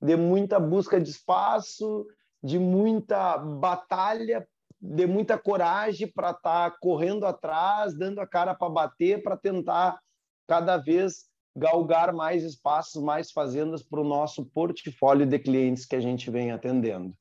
de 0.00 0.16
muita 0.16 0.58
busca 0.58 1.00
de 1.00 1.10
espaço, 1.10 2.06
de 2.42 2.58
muita 2.58 3.38
batalha, 3.38 4.46
de 4.80 5.06
muita 5.06 5.38
coragem 5.38 6.10
para 6.10 6.30
estar 6.30 6.70
tá 6.70 6.76
correndo 6.80 7.24
atrás, 7.24 7.96
dando 7.96 8.20
a 8.20 8.26
cara 8.26 8.54
para 8.54 8.68
bater, 8.68 9.22
para 9.22 9.36
tentar 9.36 10.00
cada 10.48 10.76
vez 10.76 11.30
galgar 11.54 12.12
mais 12.12 12.42
espaços, 12.42 13.02
mais 13.02 13.30
fazendas 13.30 13.82
para 13.82 14.00
o 14.00 14.04
nosso 14.04 14.44
portfólio 14.46 15.26
de 15.26 15.38
clientes 15.38 15.86
que 15.86 15.94
a 15.94 16.00
gente 16.00 16.30
vem 16.30 16.50
atendendo. 16.50 17.14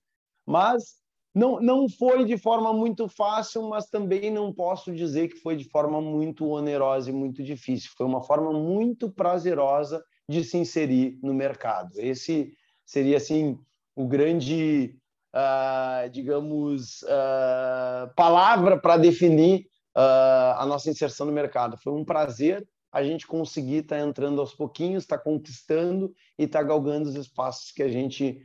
Mas 0.45 1.00
não, 1.33 1.61
não 1.61 1.87
foi 1.87 2.25
de 2.25 2.37
forma 2.37 2.73
muito 2.73 3.07
fácil, 3.07 3.69
mas 3.69 3.85
também 3.87 4.29
não 4.29 4.53
posso 4.53 4.93
dizer 4.93 5.29
que 5.29 5.37
foi 5.37 5.55
de 5.55 5.63
forma 5.69 6.01
muito 6.01 6.47
onerosa 6.47 7.09
e 7.09 7.13
muito 7.13 7.41
difícil. 7.41 7.89
Foi 7.97 8.05
uma 8.05 8.21
forma 8.21 8.51
muito 8.51 9.09
prazerosa 9.09 10.03
de 10.27 10.43
se 10.43 10.57
inserir 10.57 11.17
no 11.23 11.33
mercado. 11.33 11.91
Esse 11.95 12.53
seria 12.85 13.15
assim 13.17 13.57
o 13.95 14.05
grande, 14.05 14.97
uh, 15.33 16.09
digamos, 16.09 17.01
uh, 17.03 18.13
palavra 18.13 18.77
para 18.77 18.97
definir 18.97 19.67
uh, 19.95 20.57
a 20.57 20.65
nossa 20.65 20.89
inserção 20.89 21.25
no 21.25 21.31
mercado. 21.31 21.77
Foi 21.77 21.93
um 21.93 22.03
prazer 22.03 22.67
a 22.91 23.03
gente 23.03 23.25
conseguir 23.25 23.77
estar 23.77 23.99
tá 23.99 24.05
entrando 24.05 24.41
aos 24.41 24.53
pouquinhos, 24.53 25.03
estar 25.03 25.17
tá 25.17 25.23
conquistando 25.23 26.13
e 26.37 26.43
estar 26.43 26.59
tá 26.59 26.65
galgando 26.65 27.07
os 27.07 27.15
espaços 27.15 27.71
que 27.71 27.83
a 27.83 27.87
gente 27.87 28.37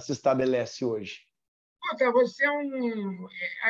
se 0.00 0.12
estabelece 0.12 0.84
hoje. 0.84 1.31
Outra, 1.90 2.12
você 2.12 2.44
é 2.44 2.50
um. 2.50 3.28
É, 3.28 3.68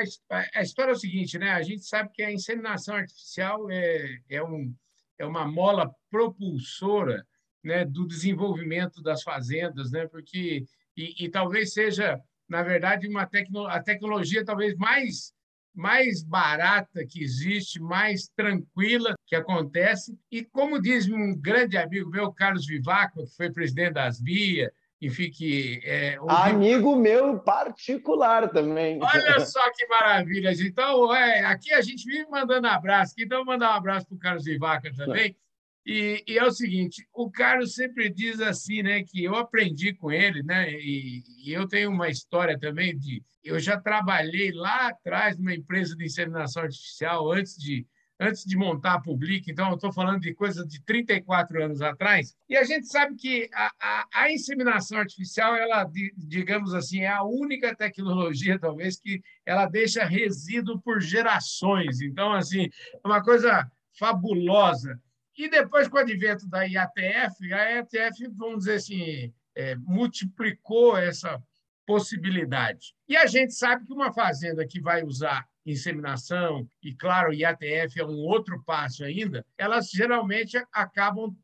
a, 0.58 0.62
história 0.62 0.90
é 0.90 0.94
o 0.94 0.98
seguinte, 0.98 1.38
né? 1.38 1.50
A 1.50 1.62
gente 1.62 1.84
sabe 1.84 2.10
que 2.12 2.22
a 2.22 2.30
inseminação 2.30 2.94
artificial 2.96 3.70
é, 3.70 4.18
é, 4.28 4.42
um, 4.42 4.74
é 5.18 5.24
uma 5.24 5.46
mola 5.46 5.90
propulsora 6.10 7.26
né, 7.64 7.84
do 7.84 8.06
desenvolvimento 8.06 9.02
das 9.02 9.22
fazendas, 9.22 9.90
né? 9.90 10.06
Porque 10.06 10.64
e, 10.96 11.24
e 11.24 11.28
talvez 11.30 11.72
seja, 11.72 12.20
na 12.48 12.62
verdade, 12.62 13.08
uma 13.08 13.26
tecno, 13.26 13.66
a 13.66 13.82
tecnologia 13.82 14.44
talvez 14.44 14.76
mais 14.76 15.32
mais 15.74 16.22
barata 16.22 17.04
que 17.06 17.22
existe, 17.22 17.80
mais 17.80 18.28
tranquila 18.36 19.14
que 19.26 19.34
acontece. 19.34 20.14
E 20.30 20.44
como 20.44 20.80
diz 20.80 21.08
um 21.08 21.34
grande 21.34 21.78
amigo 21.78 22.10
meu, 22.10 22.30
Carlos 22.30 22.66
Vivaco, 22.66 23.24
que 23.24 23.34
foi 23.34 23.50
presidente 23.50 23.94
das 23.94 24.20
BIA, 24.20 24.70
enfim, 25.02 25.30
que 25.30 25.80
é 25.82 26.16
um... 26.20 26.30
amigo 26.30 26.94
meu 26.94 27.40
particular 27.40 28.48
também. 28.50 29.00
Olha 29.02 29.40
só 29.44 29.60
que 29.72 29.84
maravilha! 29.88 30.52
Então, 30.52 31.12
é, 31.12 31.44
aqui 31.44 31.72
a 31.72 31.80
gente 31.80 32.04
vive 32.04 32.30
mandando 32.30 32.68
abraço. 32.68 33.14
Então, 33.18 33.44
mandar 33.44 33.72
um 33.72 33.76
abraço 33.76 34.06
para 34.06 34.14
o 34.14 34.18
Carlos 34.18 34.46
Ivaca 34.46 34.92
também. 34.94 35.36
E, 35.84 36.22
e, 36.28 36.38
é 36.38 36.44
o 36.44 36.52
seguinte, 36.52 37.04
o 37.12 37.28
Carlos 37.28 37.74
sempre 37.74 38.08
diz 38.08 38.40
assim, 38.40 38.84
né, 38.84 39.02
que 39.02 39.24
eu 39.24 39.34
aprendi 39.34 39.92
com 39.92 40.12
ele, 40.12 40.40
né, 40.44 40.70
e, 40.70 41.24
e 41.44 41.52
eu 41.52 41.66
tenho 41.66 41.90
uma 41.90 42.08
história 42.08 42.56
também 42.56 42.96
de, 42.96 43.20
eu 43.42 43.58
já 43.58 43.76
trabalhei 43.76 44.52
lá 44.52 44.86
atrás 44.86 45.36
numa 45.36 45.52
empresa 45.52 45.96
de 45.96 46.04
inseminação 46.04 46.62
artificial 46.62 47.32
antes 47.32 47.56
de 47.56 47.84
antes 48.22 48.44
de 48.44 48.56
montar 48.56 48.94
a 48.94 49.00
Public, 49.00 49.50
então 49.50 49.68
eu 49.68 49.74
estou 49.74 49.92
falando 49.92 50.20
de 50.20 50.32
coisa 50.32 50.64
de 50.64 50.80
34 50.84 51.64
anos 51.64 51.82
atrás, 51.82 52.36
e 52.48 52.56
a 52.56 52.62
gente 52.62 52.86
sabe 52.86 53.16
que 53.16 53.50
a, 53.52 53.72
a, 53.80 54.06
a, 54.14 54.32
inseminação 54.32 54.98
artificial, 54.98 55.56
ela, 55.56 55.84
digamos 56.16 56.72
assim, 56.72 57.00
é 57.00 57.08
a 57.08 57.24
única 57.24 57.74
tecnologia, 57.74 58.58
talvez, 58.58 59.00
que 59.00 59.20
ela 59.44 59.66
deixa 59.66 60.04
resíduo 60.04 60.80
por 60.80 61.00
gerações. 61.00 62.00
Então, 62.00 62.32
assim, 62.32 62.68
é 62.92 63.06
uma 63.08 63.22
coisa 63.22 63.68
fabulosa. 63.98 65.00
E 65.36 65.48
depois, 65.48 65.88
com 65.88 65.96
o 65.96 66.00
advento 66.00 66.46
da 66.48 66.62
IATF, 66.62 67.52
a 67.52 67.70
IATF, 67.72 68.28
vamos 68.36 68.60
dizer 68.60 68.74
assim, 68.74 69.32
é, 69.56 69.74
multiplicou 69.76 70.96
essa 70.96 71.42
possibilidade. 71.84 72.94
E 73.08 73.16
a 73.16 73.26
gente 73.26 73.52
sabe 73.54 73.84
que 73.84 73.92
uma 73.92 74.12
fazenda 74.12 74.66
que 74.66 74.80
vai 74.80 75.02
usar 75.02 75.46
inseminação, 75.64 76.68
e 76.82 76.94
claro, 76.94 77.32
IATF 77.32 78.00
é 78.00 78.04
um 78.04 78.18
outro 78.18 78.62
passo 78.64 79.04
ainda, 79.04 79.46
elas 79.56 79.90
geralmente 79.90 80.56
acabam 80.72 81.36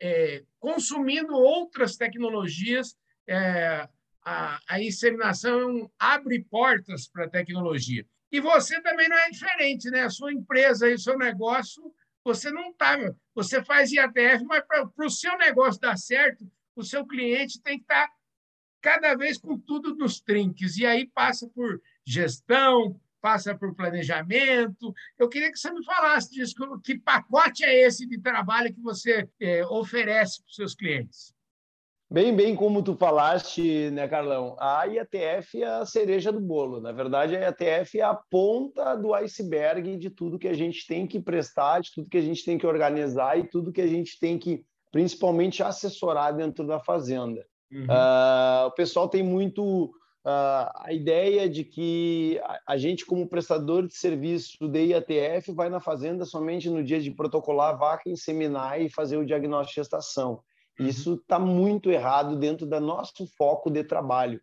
é, 0.00 0.44
consumindo 0.58 1.34
outras 1.34 1.96
tecnologias. 1.96 2.96
É, 3.26 3.88
a, 4.22 4.60
a 4.68 4.82
inseminação 4.82 5.90
abre 5.98 6.44
portas 6.44 7.08
para 7.08 7.24
a 7.24 7.30
tecnologia. 7.30 8.06
E 8.30 8.40
você 8.40 8.80
também 8.82 9.08
não 9.08 9.16
é 9.16 9.30
diferente, 9.30 9.90
né? 9.90 10.02
A 10.02 10.10
sua 10.10 10.32
empresa 10.32 10.88
e 10.88 10.94
o 10.94 10.98
seu 10.98 11.16
negócio, 11.16 11.82
você 12.22 12.50
não 12.50 12.70
está. 12.70 12.96
Você 13.34 13.64
faz 13.64 13.90
IATF, 13.90 14.44
mas 14.44 14.64
para 14.66 15.06
o 15.06 15.10
seu 15.10 15.36
negócio 15.38 15.80
dar 15.80 15.96
certo, 15.96 16.50
o 16.76 16.82
seu 16.82 17.06
cliente 17.06 17.60
tem 17.62 17.78
que 17.78 17.84
estar 17.84 18.06
tá 18.06 18.12
cada 18.82 19.14
vez 19.14 19.38
com 19.38 19.58
tudo 19.58 19.96
nos 19.96 20.20
trinques. 20.20 20.76
E 20.76 20.84
aí 20.84 21.06
passa 21.06 21.48
por 21.48 21.80
gestão, 22.04 23.00
passa 23.20 23.56
por 23.56 23.74
planejamento. 23.74 24.92
Eu 25.18 25.28
queria 25.28 25.50
que 25.50 25.58
você 25.58 25.70
me 25.72 25.84
falasse 25.84 26.30
disso, 26.30 26.54
que 26.82 26.98
pacote 26.98 27.64
é 27.64 27.86
esse 27.86 28.06
de 28.06 28.20
trabalho 28.20 28.72
que 28.72 28.80
você 28.80 29.28
é, 29.40 29.66
oferece 29.66 30.42
para 30.42 30.48
os 30.48 30.54
seus 30.54 30.74
clientes? 30.74 31.34
Bem, 32.10 32.34
bem 32.34 32.56
como 32.56 32.82
tu 32.82 32.96
falaste, 32.96 33.90
né, 33.90 34.08
Carlão? 34.08 34.56
A 34.58 34.86
IATF 34.86 35.62
é 35.62 35.66
a 35.66 35.84
cereja 35.84 36.32
do 36.32 36.40
bolo. 36.40 36.80
Na 36.80 36.90
verdade, 36.90 37.36
a 37.36 37.40
IATF 37.40 38.00
é 38.00 38.02
a 38.02 38.14
ponta 38.14 38.94
do 38.94 39.12
iceberg 39.12 39.98
de 39.98 40.08
tudo 40.08 40.38
que 40.38 40.48
a 40.48 40.54
gente 40.54 40.86
tem 40.86 41.06
que 41.06 41.20
prestar, 41.20 41.80
de 41.80 41.92
tudo 41.92 42.08
que 42.08 42.16
a 42.16 42.22
gente 42.22 42.42
tem 42.46 42.56
que 42.56 42.66
organizar 42.66 43.38
e 43.38 43.46
tudo 43.46 43.72
que 43.72 43.82
a 43.82 43.86
gente 43.86 44.18
tem 44.18 44.38
que, 44.38 44.64
principalmente, 44.90 45.62
assessorar 45.62 46.34
dentro 46.34 46.66
da 46.66 46.80
fazenda. 46.80 47.46
Uhum. 47.70 47.84
Uh, 47.84 48.66
o 48.68 48.70
pessoal 48.70 49.06
tem 49.06 49.22
muito 49.22 49.92
uh, 50.28 50.70
a 50.74 50.92
ideia 50.92 51.48
de 51.48 51.64
que 51.64 52.38
a, 52.66 52.76
gente, 52.76 53.06
como 53.06 53.28
prestador 53.28 53.86
de 53.86 53.96
serviço 53.96 54.58
do 54.60 54.78
IATF, 54.78 55.52
vai 55.52 55.70
na 55.70 55.80
fazenda 55.80 56.26
somente 56.26 56.68
no 56.68 56.84
dia 56.84 57.00
de 57.00 57.10
protocolar 57.10 57.70
a 57.70 57.76
vaca, 57.76 58.10
inseminar 58.10 58.80
e 58.80 58.90
fazer 58.90 59.16
o 59.16 59.24
diagnóstico 59.24 59.80
de 59.80 59.80
gestação. 59.80 60.42
Uhum. 60.78 60.86
Isso 60.86 61.14
está 61.14 61.38
muito 61.38 61.90
errado 61.90 62.36
dentro 62.36 62.66
do 62.66 62.80
nosso 62.80 63.26
foco 63.38 63.70
de 63.70 63.82
trabalho. 63.82 64.40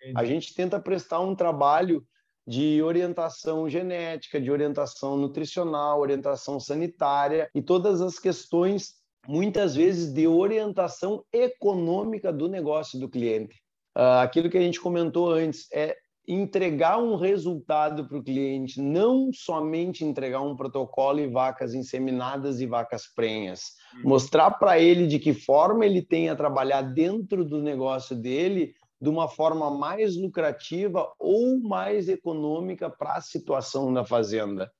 Entendi. 0.00 0.14
A 0.16 0.24
gente 0.24 0.54
tenta 0.54 0.80
prestar 0.80 1.20
um 1.20 1.34
trabalho 1.34 2.04
de 2.46 2.82
orientação 2.82 3.68
genética, 3.68 4.40
de 4.40 4.50
orientação 4.50 5.16
nutricional, 5.16 6.00
orientação 6.00 6.58
sanitária 6.58 7.48
e 7.54 7.60
todas 7.60 8.00
as 8.00 8.18
questões, 8.18 8.94
muitas 9.26 9.76
vezes, 9.76 10.12
de 10.12 10.26
orientação 10.26 11.22
econômica 11.32 12.32
do 12.32 12.48
negócio 12.48 12.98
do 12.98 13.08
cliente. 13.08 13.62
Uh, 13.98 14.22
aquilo 14.22 14.48
que 14.48 14.56
a 14.56 14.60
gente 14.60 14.80
comentou 14.80 15.32
antes 15.32 15.66
é 15.72 15.96
entregar 16.28 16.98
um 16.98 17.16
resultado 17.16 18.06
para 18.06 18.18
o 18.18 18.22
cliente, 18.22 18.80
não 18.80 19.30
somente 19.32 20.04
entregar 20.04 20.42
um 20.42 20.54
protocolo 20.54 21.18
e 21.18 21.26
vacas 21.26 21.74
inseminadas 21.74 22.60
e 22.60 22.66
vacas 22.66 23.06
prenhas. 23.06 23.62
Uhum. 23.94 24.10
Mostrar 24.10 24.52
para 24.52 24.78
ele 24.78 25.06
de 25.06 25.18
que 25.18 25.32
forma 25.32 25.84
ele 25.84 26.02
tem 26.02 26.28
a 26.28 26.36
trabalhar 26.36 26.82
dentro 26.82 27.44
do 27.44 27.60
negócio 27.60 28.14
dele 28.14 28.74
de 29.00 29.08
uma 29.08 29.26
forma 29.26 29.70
mais 29.70 30.16
lucrativa 30.16 31.10
ou 31.18 31.58
mais 31.60 32.08
econômica 32.08 32.90
para 32.90 33.14
a 33.14 33.20
situação 33.20 33.92
da 33.92 34.04
fazenda. 34.04 34.70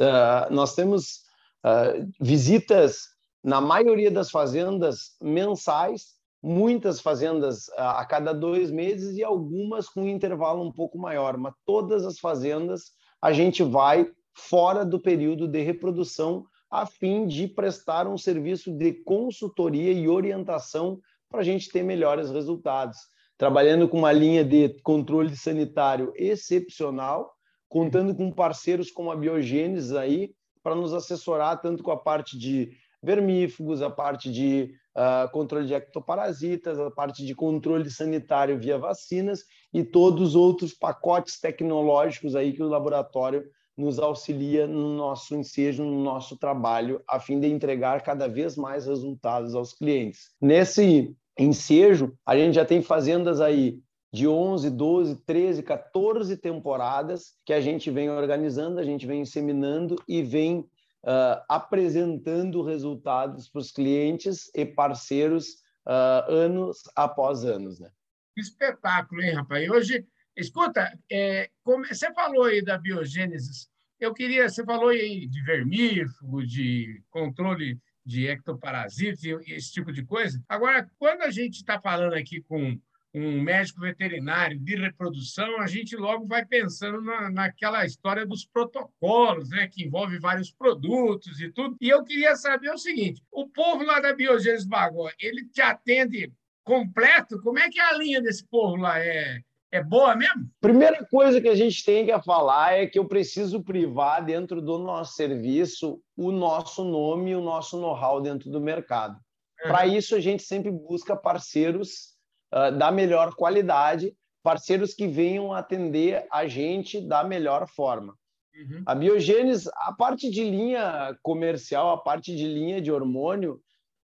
Uh, 0.00 0.52
nós 0.52 0.74
temos 0.74 1.22
uh, 1.64 2.10
visitas 2.20 3.02
na 3.44 3.60
maioria 3.60 4.10
das 4.10 4.30
fazendas 4.30 5.16
mensais 5.20 6.17
muitas 6.48 7.00
fazendas 7.00 7.68
a 7.76 8.04
cada 8.06 8.32
dois 8.32 8.70
meses 8.70 9.16
e 9.16 9.22
algumas 9.22 9.88
com 9.88 10.02
um 10.02 10.08
intervalo 10.08 10.62
um 10.62 10.72
pouco 10.72 10.98
maior, 10.98 11.36
mas 11.36 11.54
todas 11.66 12.06
as 12.06 12.18
fazendas 12.18 12.92
a 13.20 13.32
gente 13.32 13.62
vai 13.62 14.10
fora 14.32 14.84
do 14.84 15.00
período 15.00 15.46
de 15.46 15.60
reprodução 15.62 16.46
a 16.70 16.86
fim 16.86 17.26
de 17.26 17.48
prestar 17.48 18.06
um 18.06 18.16
serviço 18.16 18.72
de 18.72 18.92
consultoria 18.92 19.92
e 19.92 20.08
orientação 20.08 21.00
para 21.28 21.40
a 21.40 21.44
gente 21.44 21.70
ter 21.70 21.82
melhores 21.82 22.30
resultados. 22.30 22.98
Trabalhando 23.36 23.88
com 23.88 23.98
uma 23.98 24.12
linha 24.12 24.44
de 24.44 24.68
controle 24.82 25.36
sanitário 25.36 26.12
excepcional, 26.16 27.32
contando 27.68 28.14
com 28.14 28.32
parceiros 28.32 28.90
como 28.90 29.10
a 29.10 29.16
Biogênesis 29.16 29.92
aí, 29.92 30.32
para 30.62 30.74
nos 30.74 30.92
assessorar 30.92 31.60
tanto 31.60 31.82
com 31.82 31.90
a 31.90 31.96
parte 31.96 32.38
de 32.38 32.70
vermífugos, 33.02 33.80
a 33.80 33.90
parte 33.90 34.30
de 34.30 34.74
uh, 34.98 35.30
controle 35.30 35.66
de 35.66 35.74
ectoparasitas, 35.74 36.78
a 36.78 36.90
parte 36.90 37.24
de 37.24 37.34
controle 37.34 37.88
sanitário 37.88 38.58
via 38.58 38.76
vacinas 38.76 39.44
e 39.72 39.84
todos 39.84 40.30
os 40.30 40.34
outros 40.34 40.74
pacotes 40.74 41.40
tecnológicos 41.40 42.34
aí 42.34 42.52
que 42.52 42.62
o 42.62 42.68
laboratório 42.68 43.44
nos 43.76 44.00
auxilia 44.00 44.66
no 44.66 44.96
nosso 44.96 45.36
ensejo, 45.36 45.84
no 45.84 46.02
nosso 46.02 46.36
trabalho, 46.36 47.00
a 47.08 47.20
fim 47.20 47.38
de 47.38 47.46
entregar 47.46 48.02
cada 48.02 48.26
vez 48.26 48.56
mais 48.56 48.86
resultados 48.86 49.54
aos 49.54 49.72
clientes. 49.72 50.30
Nesse 50.40 51.14
ensejo, 51.38 52.12
a 52.26 52.36
gente 52.36 52.54
já 52.54 52.64
tem 52.64 52.82
fazendas 52.82 53.40
aí 53.40 53.78
de 54.12 54.26
11, 54.26 54.70
12, 54.70 55.16
13, 55.24 55.62
14 55.62 56.36
temporadas 56.38 57.34
que 57.46 57.52
a 57.52 57.60
gente 57.60 57.88
vem 57.88 58.10
organizando, 58.10 58.80
a 58.80 58.84
gente 58.84 59.06
vem 59.06 59.20
inseminando 59.20 59.94
e 60.08 60.22
vem 60.22 60.66
uh, 61.04 61.42
apresentando 61.48 62.62
resultados 62.62 63.48
para 63.48 63.60
os 63.60 63.70
clientes 63.70 64.50
e 64.54 64.64
parceiros 64.64 65.62
uh, 65.86 66.30
anos 66.30 66.82
após 66.94 67.44
anos. 67.44 67.80
Né? 67.80 67.90
Espetáculo, 68.36 69.22
hein, 69.22 69.34
rapaz? 69.34 69.64
E 69.64 69.70
hoje, 69.70 70.06
escuta, 70.36 70.92
é, 71.10 71.50
como, 71.62 71.86
você 71.86 72.12
falou 72.12 72.44
aí 72.44 72.62
da 72.62 72.78
biogênese, 72.78 73.68
eu 74.00 74.14
queria, 74.14 74.48
você 74.48 74.64
falou 74.64 74.90
aí 74.90 75.26
de 75.26 75.42
vermífugo, 75.42 76.46
de 76.46 77.02
controle 77.10 77.80
de 78.06 78.26
ectoparasitas, 78.26 79.22
esse 79.46 79.72
tipo 79.72 79.92
de 79.92 80.04
coisa. 80.04 80.42
Agora, 80.48 80.88
quando 80.98 81.22
a 81.22 81.30
gente 81.30 81.56
está 81.56 81.80
falando 81.80 82.14
aqui 82.14 82.40
com 82.42 82.80
um 83.18 83.42
médico 83.42 83.80
veterinário 83.80 84.58
de 84.58 84.76
reprodução, 84.76 85.60
a 85.60 85.66
gente 85.66 85.96
logo 85.96 86.26
vai 86.26 86.44
pensando 86.44 87.00
na, 87.00 87.30
naquela 87.30 87.84
história 87.84 88.26
dos 88.26 88.44
protocolos, 88.44 89.50
né, 89.50 89.68
que 89.68 89.84
envolve 89.84 90.18
vários 90.18 90.52
produtos 90.52 91.40
e 91.40 91.50
tudo. 91.50 91.76
E 91.80 91.88
eu 91.88 92.04
queria 92.04 92.36
saber 92.36 92.70
o 92.70 92.78
seguinte: 92.78 93.22
o 93.30 93.48
povo 93.48 93.84
lá 93.84 94.00
da 94.00 94.14
Biogênese 94.14 94.68
Bagó, 94.68 95.10
ele 95.20 95.44
te 95.46 95.60
atende 95.60 96.32
completo? 96.64 97.40
Como 97.40 97.58
é 97.58 97.70
que 97.70 97.80
é 97.80 97.84
a 97.84 97.96
linha 97.96 98.20
desse 98.20 98.46
povo 98.46 98.76
lá? 98.76 98.98
É, 98.98 99.40
é 99.72 99.82
boa 99.82 100.14
mesmo? 100.14 100.50
Primeira 100.60 101.04
coisa 101.06 101.40
que 101.40 101.48
a 101.48 101.54
gente 101.54 101.84
tem 101.84 102.04
que 102.04 102.22
falar 102.22 102.74
é 102.74 102.86
que 102.86 102.98
eu 102.98 103.06
preciso 103.06 103.62
privar 103.62 104.24
dentro 104.24 104.60
do 104.60 104.78
nosso 104.78 105.14
serviço 105.14 106.00
o 106.16 106.30
nosso 106.30 106.84
nome 106.84 107.30
e 107.30 107.36
o 107.36 107.40
nosso 107.40 107.80
know-how 107.80 108.20
dentro 108.20 108.50
do 108.50 108.60
mercado. 108.60 109.14
Uhum. 109.14 109.68
Para 109.68 109.86
isso, 109.86 110.14
a 110.14 110.20
gente 110.20 110.42
sempre 110.42 110.70
busca 110.70 111.16
parceiros 111.16 112.17
uh, 112.52 112.76
da 112.76 112.90
melhor 112.90 113.34
qualidade, 113.34 114.14
parceiros 114.42 114.94
que 114.94 115.06
venham 115.06 115.52
atender 115.52 116.26
a 116.30 116.46
gente 116.46 117.00
da 117.00 117.24
melhor 117.24 117.68
forma. 117.68 118.14
Uhum. 118.54 118.82
A 118.86 118.94
Biogênese, 118.94 119.70
a 119.74 119.92
parte 119.92 120.30
de 120.30 120.42
linha 120.42 121.16
comercial, 121.22 121.90
a 121.90 121.98
parte 121.98 122.34
de 122.34 122.46
linha 122.46 122.80
de 122.80 122.90
hormônio, 122.90 123.60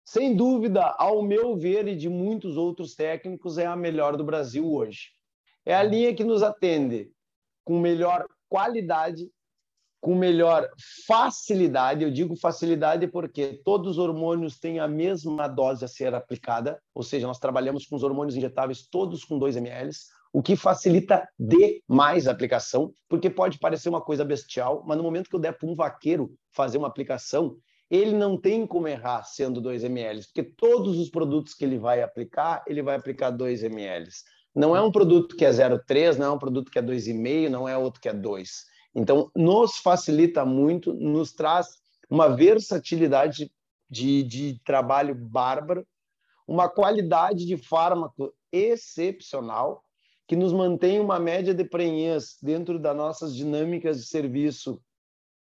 sem 0.04 0.34
dúvida, 0.34 0.94
ao 0.98 1.22
meu 1.22 1.56
ver 1.56 1.88
e 1.88 1.96
de 1.96 2.08
muitos 2.08 2.56
outros 2.56 2.94
técnicos, 2.94 3.56
é 3.56 3.66
a 3.66 3.76
melhor 3.76 4.16
do 4.16 4.24
Brasil 4.24 4.70
hoje. 4.70 5.10
É 5.64 5.74
a 5.74 5.82
linha 5.82 6.14
que 6.14 6.24
nos 6.24 6.42
atende 6.42 7.10
com 7.64 7.78
melhor 7.78 8.26
qualidade, 8.48 9.30
com 10.02 10.16
melhor 10.16 10.68
facilidade. 11.06 12.02
Eu 12.02 12.10
digo 12.10 12.34
facilidade 12.34 13.06
porque 13.06 13.60
todos 13.64 13.92
os 13.92 13.98
hormônios 13.98 14.58
têm 14.58 14.80
a 14.80 14.88
mesma 14.88 15.46
dose 15.46 15.84
a 15.84 15.88
ser 15.88 16.12
aplicada, 16.12 16.82
ou 16.92 17.04
seja, 17.04 17.26
nós 17.26 17.38
trabalhamos 17.38 17.86
com 17.86 17.94
os 17.94 18.02
hormônios 18.02 18.36
injetáveis 18.36 18.84
todos 18.90 19.24
com 19.24 19.38
2 19.38 19.56
ml, 19.56 19.90
o 20.32 20.42
que 20.42 20.56
facilita 20.56 21.26
demais 21.38 22.26
a 22.26 22.32
aplicação, 22.32 22.92
porque 23.08 23.30
pode 23.30 23.60
parecer 23.60 23.88
uma 23.88 24.00
coisa 24.00 24.24
bestial, 24.24 24.82
mas 24.84 24.96
no 24.96 25.04
momento 25.04 25.30
que 25.30 25.36
eu 25.36 25.40
der 25.40 25.56
para 25.56 25.68
um 25.68 25.74
vaqueiro 25.74 26.34
fazer 26.50 26.78
uma 26.78 26.88
aplicação, 26.88 27.56
ele 27.88 28.12
não 28.12 28.36
tem 28.36 28.66
como 28.66 28.88
errar 28.88 29.22
sendo 29.22 29.60
2 29.60 29.84
ml, 29.84 30.24
porque 30.24 30.42
todos 30.42 30.98
os 30.98 31.10
produtos 31.10 31.54
que 31.54 31.64
ele 31.64 31.78
vai 31.78 32.02
aplicar, 32.02 32.64
ele 32.66 32.82
vai 32.82 32.96
aplicar 32.96 33.30
2 33.30 33.62
ml. 33.62 34.08
Não 34.52 34.74
é 34.74 34.82
um 34.82 34.90
produto 34.90 35.36
que 35.36 35.44
é 35.44 35.50
0,3, 35.50 36.16
não 36.16 36.26
é 36.26 36.30
um 36.30 36.38
produto 36.38 36.72
que 36.72 36.78
é 36.78 36.82
2,5, 36.82 37.48
não 37.48 37.68
é 37.68 37.78
outro 37.78 38.00
que 38.00 38.08
é 38.08 38.12
2. 38.12 38.71
Então, 38.94 39.30
nos 39.34 39.78
facilita 39.78 40.44
muito, 40.44 40.92
nos 40.92 41.32
traz 41.32 41.80
uma 42.10 42.28
versatilidade 42.28 43.50
de, 43.88 44.22
de 44.22 44.60
trabalho 44.64 45.14
bárbaro, 45.14 45.86
uma 46.46 46.68
qualidade 46.68 47.46
de 47.46 47.56
fármaco 47.56 48.32
excepcional, 48.50 49.84
que 50.26 50.36
nos 50.36 50.52
mantém 50.52 51.00
uma 51.00 51.18
média 51.18 51.54
de 51.54 51.64
prenhez 51.64 52.36
dentro 52.42 52.78
das 52.78 52.96
nossas 52.96 53.34
dinâmicas 53.34 53.98
de 53.98 54.06
serviço 54.06 54.82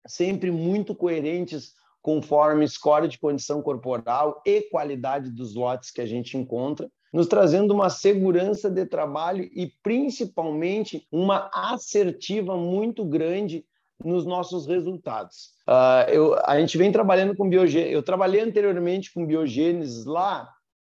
sempre 0.07 0.51
muito 0.51 0.95
coerentes 0.95 1.75
conforme 2.01 2.69
score 2.69 3.09
de 3.09 3.19
condição 3.19 3.61
corporal 3.61 4.41
e 4.47 4.63
qualidade 4.63 5.31
dos 5.31 5.55
lotes 5.55 5.91
que 5.91 6.01
a 6.01 6.07
gente 6.07 6.37
encontra 6.37 6.91
nos 7.13 7.27
trazendo 7.27 7.73
uma 7.73 7.89
segurança 7.89 8.71
de 8.71 8.85
trabalho 8.85 9.49
e 9.53 9.73
principalmente 9.83 11.07
uma 11.11 11.51
assertiva 11.53 12.57
muito 12.57 13.05
grande 13.05 13.65
nos 14.05 14.27
nossos 14.27 14.67
resultados. 14.67 15.55
Uh, 15.67 16.11
eu, 16.11 16.39
a 16.45 16.61
gente 16.61 16.77
vem 16.77 16.93
trabalhando 16.93 17.35
com 17.35 17.49
biogênese. 17.49 17.93
Eu 17.93 18.03
trabalhei 18.03 18.41
anteriormente 18.41 19.13
com 19.13 19.27
biogênese 19.27 20.07
lá 20.07 20.49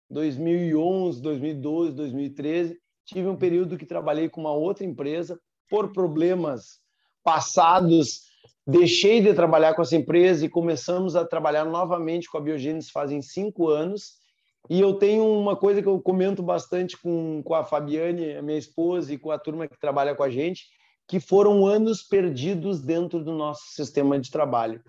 2011, 0.10 1.22
2012, 1.22 1.92
2013. 1.94 2.78
Tive 3.06 3.28
um 3.28 3.36
período 3.36 3.78
que 3.78 3.86
trabalhei 3.86 4.28
com 4.30 4.42
uma 4.42 4.54
outra 4.54 4.84
empresa 4.84 5.40
por 5.70 5.92
problemas 5.92 6.80
passados. 7.24 8.24
Deixei 8.66 9.22
de 9.22 9.34
trabalhar 9.34 9.76
com 9.76 9.84
essa 9.84 9.96
empresa 9.96 10.46
e 10.46 10.50
começamos 10.50 11.16
a 11.16 11.24
trabalhar 11.24 11.66
novamente 11.66 12.30
com 12.30 12.38
a 12.38 12.42
biogênese 12.42 12.92
fazem 12.92 13.22
cinco 13.22 13.70
anos 13.70 14.25
e 14.70 14.80
eu 14.80 14.94
tenho 14.96 15.26
uma 15.26 15.56
coisa 15.56 15.82
que 15.82 15.88
eu 15.88 16.00
comento 16.02 16.42
bastante 16.42 16.98
com, 16.98 17.42
com 17.44 17.54
a 17.54 17.64
Fabiane, 17.64 18.36
a 18.36 18.42
minha 18.42 18.58
esposa, 18.58 19.14
e 19.14 19.18
com 19.18 19.32
a 19.32 19.40
turma 19.40 19.68
que 19.68 19.80
trabalha 19.80 20.16
com 20.16 20.24
a 20.24 20.30
gente, 20.30 20.66
que 21.08 21.20
foram 21.20 21.66
anos 21.66 22.02
perdidos 22.02 22.82
dentro 22.82 23.24
do 23.24 23.32
nosso 23.32 23.64
sistema 23.74 24.20
de 24.20 24.32
trabalho. 24.32 24.82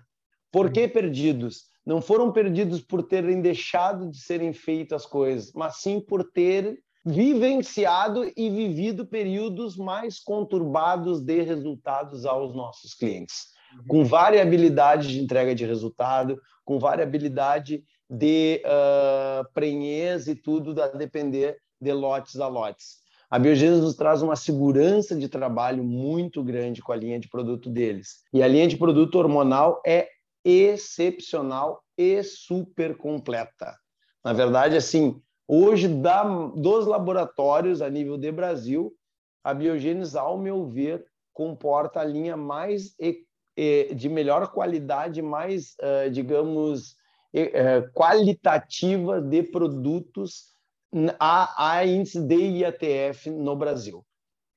Por 0.51 0.71
que 0.71 0.87
perdidos? 0.87 1.65
Não 1.85 2.01
foram 2.01 2.31
perdidos 2.31 2.81
por 2.81 3.03
terem 3.03 3.41
deixado 3.41 4.09
de 4.09 4.19
serem 4.19 4.51
feitas 4.51 5.03
as 5.03 5.07
coisas, 5.07 5.51
mas 5.53 5.77
sim 5.77 5.99
por 5.99 6.23
ter 6.23 6.79
vivenciado 7.05 8.29
e 8.35 8.49
vivido 8.49 9.05
períodos 9.05 9.77
mais 9.77 10.19
conturbados 10.19 11.21
de 11.21 11.41
resultados 11.41 12.25
aos 12.25 12.53
nossos 12.53 12.93
clientes, 12.93 13.53
com 13.87 14.05
variabilidade 14.05 15.09
de 15.09 15.19
entrega 15.19 15.53
de 15.53 15.65
resultado, 15.65 16.39
com 16.63 16.79
variabilidade 16.79 17.83
de 18.09 18.61
uh, 18.65 19.47
prenhez 19.53 20.27
e 20.27 20.35
tudo 20.35 20.81
a 20.81 20.87
depender 20.87 21.57
de 21.79 21.91
lotes 21.91 22.39
a 22.39 22.47
lotes. 22.47 22.97
A 23.29 23.37
Biogênese 23.37 23.81
nos 23.81 23.95
traz 23.95 24.21
uma 24.21 24.37
segurança 24.37 25.13
de 25.13 25.27
trabalho 25.27 25.83
muito 25.83 26.41
grande 26.41 26.81
com 26.81 26.93
a 26.93 26.95
linha 26.95 27.19
de 27.19 27.27
produto 27.27 27.69
deles. 27.69 28.23
E 28.33 28.41
a 28.41 28.47
linha 28.47 28.67
de 28.67 28.77
produto 28.77 29.15
hormonal 29.15 29.81
é 29.85 30.07
excepcional 30.45 31.83
e 31.97 32.23
super 32.23 32.95
completa. 32.95 33.75
Na 34.23 34.31
verdade, 34.31 34.77
assim, 34.77 35.21
hoje 35.45 35.89
da, 35.89 36.23
dos 36.23 36.87
laboratórios 36.87 37.81
a 37.81 37.89
nível 37.89 38.17
de 38.17 38.31
Brasil, 38.31 38.93
a 39.43 39.53
Biogênese, 39.53 40.17
ao 40.17 40.37
meu 40.37 40.65
ver, 40.65 41.05
comporta 41.33 41.99
a 41.99 42.05
linha 42.05 42.37
mais 42.37 42.95
de 43.95 44.07
melhor 44.07 44.47
qualidade, 44.51 45.21
mais, 45.21 45.75
uh, 45.81 46.09
digamos, 46.11 46.95
é, 47.33 47.81
qualitativa 47.93 49.21
de 49.21 49.43
produtos 49.43 50.55
a, 51.19 51.75
a 51.75 51.85
índice 51.85 52.21
de 52.21 52.35
IATF 52.35 53.29
no 53.29 53.55
Brasil. 53.55 54.05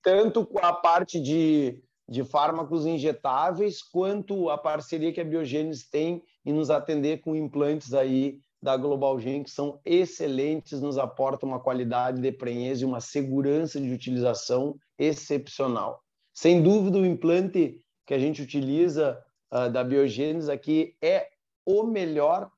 Tanto 0.03 0.47
com 0.47 0.59
a 0.65 0.73
parte 0.73 1.21
de, 1.21 1.83
de 2.09 2.25
fármacos 2.25 2.87
injetáveis, 2.87 3.83
quanto 3.83 4.49
a 4.49 4.57
parceria 4.57 5.13
que 5.13 5.21
a 5.21 5.25
Biogênese 5.25 5.91
tem 5.91 6.23
em 6.45 6.53
nos 6.53 6.71
atender 6.71 7.21
com 7.21 7.35
implantes 7.35 7.93
aí 7.93 8.39
da 8.63 8.77
Global 8.77 9.19
Gen, 9.19 9.43
que 9.43 9.51
são 9.51 9.81
excelentes, 9.85 10.81
nos 10.81 10.99
aportam 10.99 11.49
uma 11.49 11.61
qualidade 11.61 12.21
de 12.21 12.31
prenhez 12.31 12.81
e 12.81 12.85
uma 12.85 13.01
segurança 13.01 13.81
de 13.81 13.91
utilização 13.91 14.77
excepcional. 14.99 16.03
Sem 16.33 16.63
dúvida, 16.63 16.99
o 16.99 17.07
implante 17.07 17.81
que 18.11 18.15
a 18.15 18.19
gente 18.19 18.43
utiliza 18.43 19.23
uh, 19.53 19.71
da 19.71 19.85
Biogênese 19.85 20.51
aqui 20.51 20.97
é 21.01 21.29
o 21.65 21.85
melhor 21.85 22.51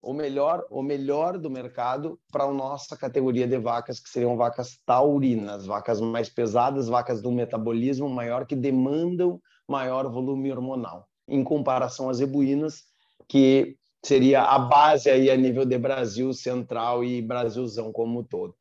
o 0.00 0.14
melhor, 0.14 0.64
o 0.70 0.82
melhor 0.82 1.36
do 1.36 1.50
mercado 1.50 2.18
para 2.32 2.44
a 2.44 2.52
nossa 2.52 2.96
categoria 2.96 3.46
de 3.46 3.58
vacas, 3.58 4.00
que 4.00 4.08
seriam 4.08 4.34
vacas 4.34 4.78
taurinas, 4.86 5.66
vacas 5.66 6.00
mais 6.00 6.30
pesadas, 6.30 6.88
vacas 6.88 7.20
do 7.20 7.30
metabolismo 7.30 8.08
maior, 8.08 8.46
que 8.46 8.56
demandam 8.56 9.38
maior 9.68 10.10
volume 10.10 10.50
hormonal, 10.50 11.06
em 11.28 11.44
comparação 11.44 12.08
às 12.08 12.16
zebuínas, 12.16 12.84
que 13.28 13.76
seria 14.02 14.42
a 14.42 14.58
base 14.58 15.10
aí 15.10 15.30
a 15.30 15.36
nível 15.36 15.66
de 15.66 15.76
Brasil 15.76 16.32
Central 16.32 17.04
e 17.04 17.20
Brasilzão 17.20 17.92
como 17.92 18.24
todo. 18.24 18.54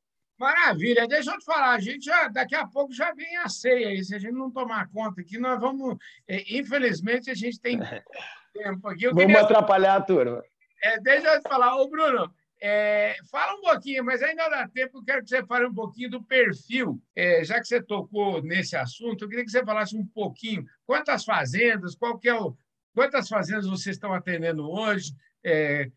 Maravilha, 0.43 1.07
deixa 1.07 1.31
eu 1.31 1.39
te 1.39 1.45
falar, 1.45 1.71
a 1.71 1.79
gente 1.79 2.03
já, 2.03 2.27
daqui 2.27 2.53
a 2.53 2.67
pouco 2.67 2.91
já 2.91 3.13
vem 3.13 3.37
a 3.37 3.47
ceia 3.47 3.87
aí, 3.87 4.03
se 4.03 4.13
a 4.13 4.19
gente 4.19 4.33
não 4.33 4.51
tomar 4.51 4.89
conta 4.89 5.21
aqui, 5.21 5.37
nós 5.37 5.57
vamos, 5.57 5.95
é, 6.27 6.57
infelizmente 6.57 7.31
a 7.31 7.33
gente 7.33 7.61
tem 7.61 7.79
tempo 8.53 8.85
aqui. 8.89 9.05
Eu 9.05 9.13
vamos 9.13 9.27
queria... 9.27 9.41
atrapalhar 9.41 9.95
a 9.95 10.01
turma. 10.01 10.43
É, 10.83 10.99
deixa 10.99 11.27
eu 11.27 11.41
te 11.41 11.47
falar, 11.47 11.77
ô 11.77 11.89
Bruno, 11.89 12.29
é, 12.61 13.15
fala 13.31 13.57
um 13.57 13.61
pouquinho, 13.61 14.03
mas 14.03 14.21
ainda 14.21 14.49
dá 14.49 14.67
tempo, 14.67 14.97
eu 14.97 15.03
quero 15.05 15.23
que 15.23 15.29
você 15.29 15.45
fale 15.45 15.65
um 15.65 15.73
pouquinho 15.73 16.09
do 16.09 16.21
perfil. 16.21 17.01
É, 17.15 17.41
já 17.45 17.61
que 17.61 17.65
você 17.65 17.81
tocou 17.81 18.43
nesse 18.43 18.75
assunto, 18.75 19.23
eu 19.23 19.29
queria 19.29 19.45
que 19.45 19.51
você 19.51 19.63
falasse 19.63 19.95
um 19.95 20.05
pouquinho 20.05 20.65
quantas 20.85 21.23
fazendas, 21.23 21.95
qual 21.95 22.19
que 22.19 22.27
é 22.27 22.35
o, 22.35 22.53
quantas 22.93 23.29
fazendas 23.29 23.65
vocês 23.65 23.95
estão 23.95 24.13
atendendo 24.13 24.69
hoje, 24.69 25.13
é, 25.41 25.89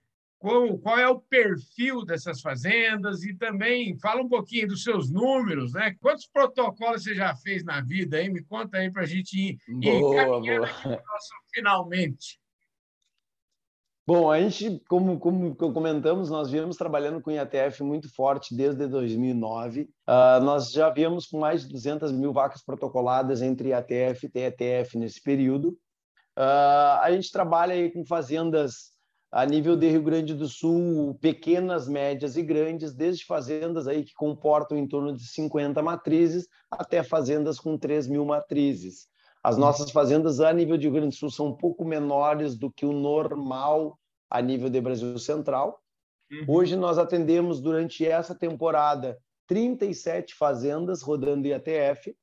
qual, 0.47 0.79
qual, 0.79 0.99
é 0.99 1.09
o 1.09 1.19
perfil 1.19 2.05
dessas 2.05 2.41
fazendas 2.41 3.25
e 3.25 3.35
também 3.35 3.99
fala 3.99 4.23
um 4.23 4.29
pouquinho 4.29 4.69
dos 4.69 4.85
seus 4.85 5.11
números, 5.11 5.73
né? 5.73 5.97
Quantos 6.01 6.25
protocolos 6.25 7.03
você 7.03 7.17
já 7.17 7.35
fez 7.35 7.65
na 7.65 7.81
vida 7.81 8.17
aí? 8.17 8.29
Me 8.29 8.45
conta 8.45 8.79
aí 8.79 8.89
para 8.89 9.03
a 9.03 9.07
gente 9.07 9.35
ir, 9.37 9.59
boa, 9.69 10.23
ir 10.47 10.59
boa. 10.61 10.69
Nosso, 10.85 11.35
finalmente. 11.53 12.39
Bom, 14.07 14.31
a 14.31 14.41
gente, 14.41 14.81
como, 14.89 15.19
como 15.19 15.57
comentamos, 15.57 16.31
nós 16.31 16.49
viemos 16.49 16.77
trabalhando 16.77 17.21
com 17.21 17.33
IATF 17.33 17.83
muito 17.83 18.09
forte 18.15 18.55
desde 18.55 18.87
2009. 18.87 19.83
Uh, 19.83 19.89
ah, 20.07 20.41
nós 20.41 20.71
já 20.71 20.89
viemos 20.91 21.27
com 21.27 21.41
mais 21.41 21.63
de 21.63 21.73
200 21.73 22.13
mil 22.13 22.33
vacas 22.33 22.63
protocoladas 22.63 23.43
entre 23.43 23.71
IATF 23.71 24.27
e 24.27 24.29
TETF 24.29 24.97
nesse 24.97 25.21
período. 25.21 25.71
Uh, 26.39 27.03
a 27.03 27.11
gente 27.11 27.33
trabalha 27.33 27.75
aí 27.75 27.91
com 27.91 28.07
fazendas 28.07 28.96
a 29.31 29.45
nível 29.45 29.77
de 29.77 29.89
Rio 29.89 30.03
Grande 30.03 30.35
do 30.35 30.49
Sul, 30.49 31.19
pequenas, 31.21 31.89
médias 31.89 32.37
e 32.37 32.43
grandes, 32.43 32.95
desde 32.95 33.25
fazendas 33.25 33.87
aí 33.87 34.05
que 34.05 34.15
comportam 34.15 34.79
em 34.79 34.87
torno 34.87 35.15
de 35.15 35.27
50 35.27 35.83
matrizes 35.83 36.49
até 36.71 37.03
fazendas 37.03 37.59
com 37.59 37.77
3 37.77 38.07
mil 38.07 38.25
matrizes. 38.25 39.09
As 39.43 39.57
nossas 39.57 39.91
fazendas 39.91 40.41
a 40.41 40.53
nível 40.53 40.77
de 40.77 40.85
Rio 40.85 40.95
Grande 40.95 41.17
do 41.17 41.19
Sul 41.19 41.31
são 41.31 41.47
um 41.49 41.57
pouco 41.57 41.85
menores 41.85 42.57
do 42.57 42.71
que 42.71 42.85
o 42.85 42.93
normal 42.93 43.99
a 44.29 44.41
nível 44.41 44.69
de 44.69 44.81
Brasil 44.81 45.19
Central. 45.19 45.81
Uhum. 46.31 46.45
Hoje 46.49 46.77
nós 46.77 46.99
atendemos 46.99 47.61
durante 47.61 48.05
essa 48.05 48.35
temporada 48.35 49.17
37 49.47 50.35
fazendas 50.35 51.03
rodando 51.03 51.47
IATF. 51.47 52.17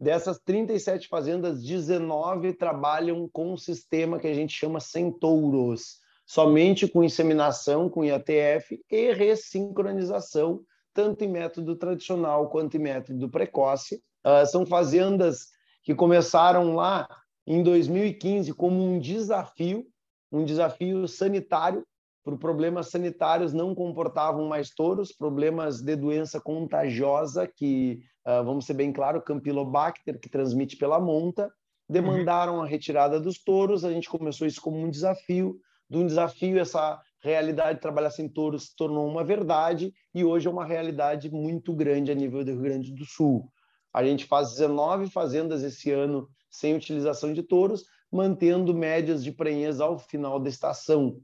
Dessas 0.00 0.38
37 0.38 1.08
fazendas, 1.08 1.60
19 1.64 2.52
trabalham 2.52 3.28
com 3.32 3.54
um 3.54 3.56
sistema 3.56 4.20
que 4.20 4.28
a 4.28 4.34
gente 4.34 4.52
chama 4.52 4.78
sem 4.78 5.10
touros, 5.10 5.98
somente 6.28 6.86
com 6.86 7.02
inseminação 7.02 7.88
com 7.88 8.04
IATF 8.04 8.78
e 8.90 9.12
ressincronização, 9.14 10.60
tanto 10.92 11.24
em 11.24 11.28
método 11.28 11.74
tradicional 11.74 12.50
quanto 12.50 12.76
em 12.76 12.80
método 12.80 13.30
precoce. 13.30 14.02
Uh, 14.26 14.44
são 14.46 14.66
fazendas 14.66 15.46
que 15.82 15.94
começaram 15.94 16.74
lá 16.74 17.08
em 17.46 17.62
2015 17.62 18.52
como 18.52 18.84
um 18.84 18.98
desafio, 19.00 19.86
um 20.30 20.44
desafio 20.44 21.08
sanitário 21.08 21.82
por 22.22 22.36
problemas 22.36 22.90
sanitários 22.90 23.54
não 23.54 23.74
comportavam 23.74 24.46
mais 24.46 24.68
touros, 24.68 25.10
problemas 25.10 25.80
de 25.80 25.96
doença 25.96 26.38
contagiosa, 26.38 27.46
que, 27.46 28.00
uh, 28.26 28.44
vamos 28.44 28.66
ser 28.66 28.74
bem 28.74 28.92
claro, 28.92 29.22
Campylobacter, 29.22 30.20
que 30.20 30.28
transmite 30.28 30.76
pela 30.76 31.00
monta, 31.00 31.50
demandaram 31.88 32.56
uhum. 32.56 32.62
a 32.62 32.66
retirada 32.66 33.18
dos 33.18 33.42
touros, 33.42 33.82
a 33.82 33.90
gente 33.90 34.10
começou 34.10 34.46
isso 34.46 34.60
como 34.60 34.76
um 34.76 34.90
desafio, 34.90 35.58
de 35.88 35.96
um 35.96 36.06
desafio 36.06 36.58
essa 36.58 37.00
realidade 37.20 37.76
de 37.76 37.82
trabalhar 37.82 38.10
sem 38.10 38.28
touros 38.28 38.66
se 38.66 38.76
tornou 38.76 39.06
uma 39.06 39.24
verdade 39.24 39.92
e 40.14 40.24
hoje 40.24 40.46
é 40.46 40.50
uma 40.50 40.64
realidade 40.64 41.30
muito 41.30 41.74
grande 41.74 42.12
a 42.12 42.14
nível 42.14 42.44
do 42.44 42.52
Rio 42.52 42.62
Grande 42.62 42.92
do 42.92 43.04
Sul. 43.04 43.50
A 43.92 44.04
gente 44.04 44.26
faz 44.26 44.50
19 44.50 45.10
fazendas 45.10 45.62
esse 45.62 45.90
ano 45.90 46.28
sem 46.50 46.74
utilização 46.74 47.32
de 47.32 47.42
touros, 47.42 47.84
mantendo 48.10 48.74
médias 48.74 49.22
de 49.22 49.32
prenhez 49.32 49.80
ao 49.80 49.98
final 49.98 50.38
da 50.38 50.48
estação 50.48 51.20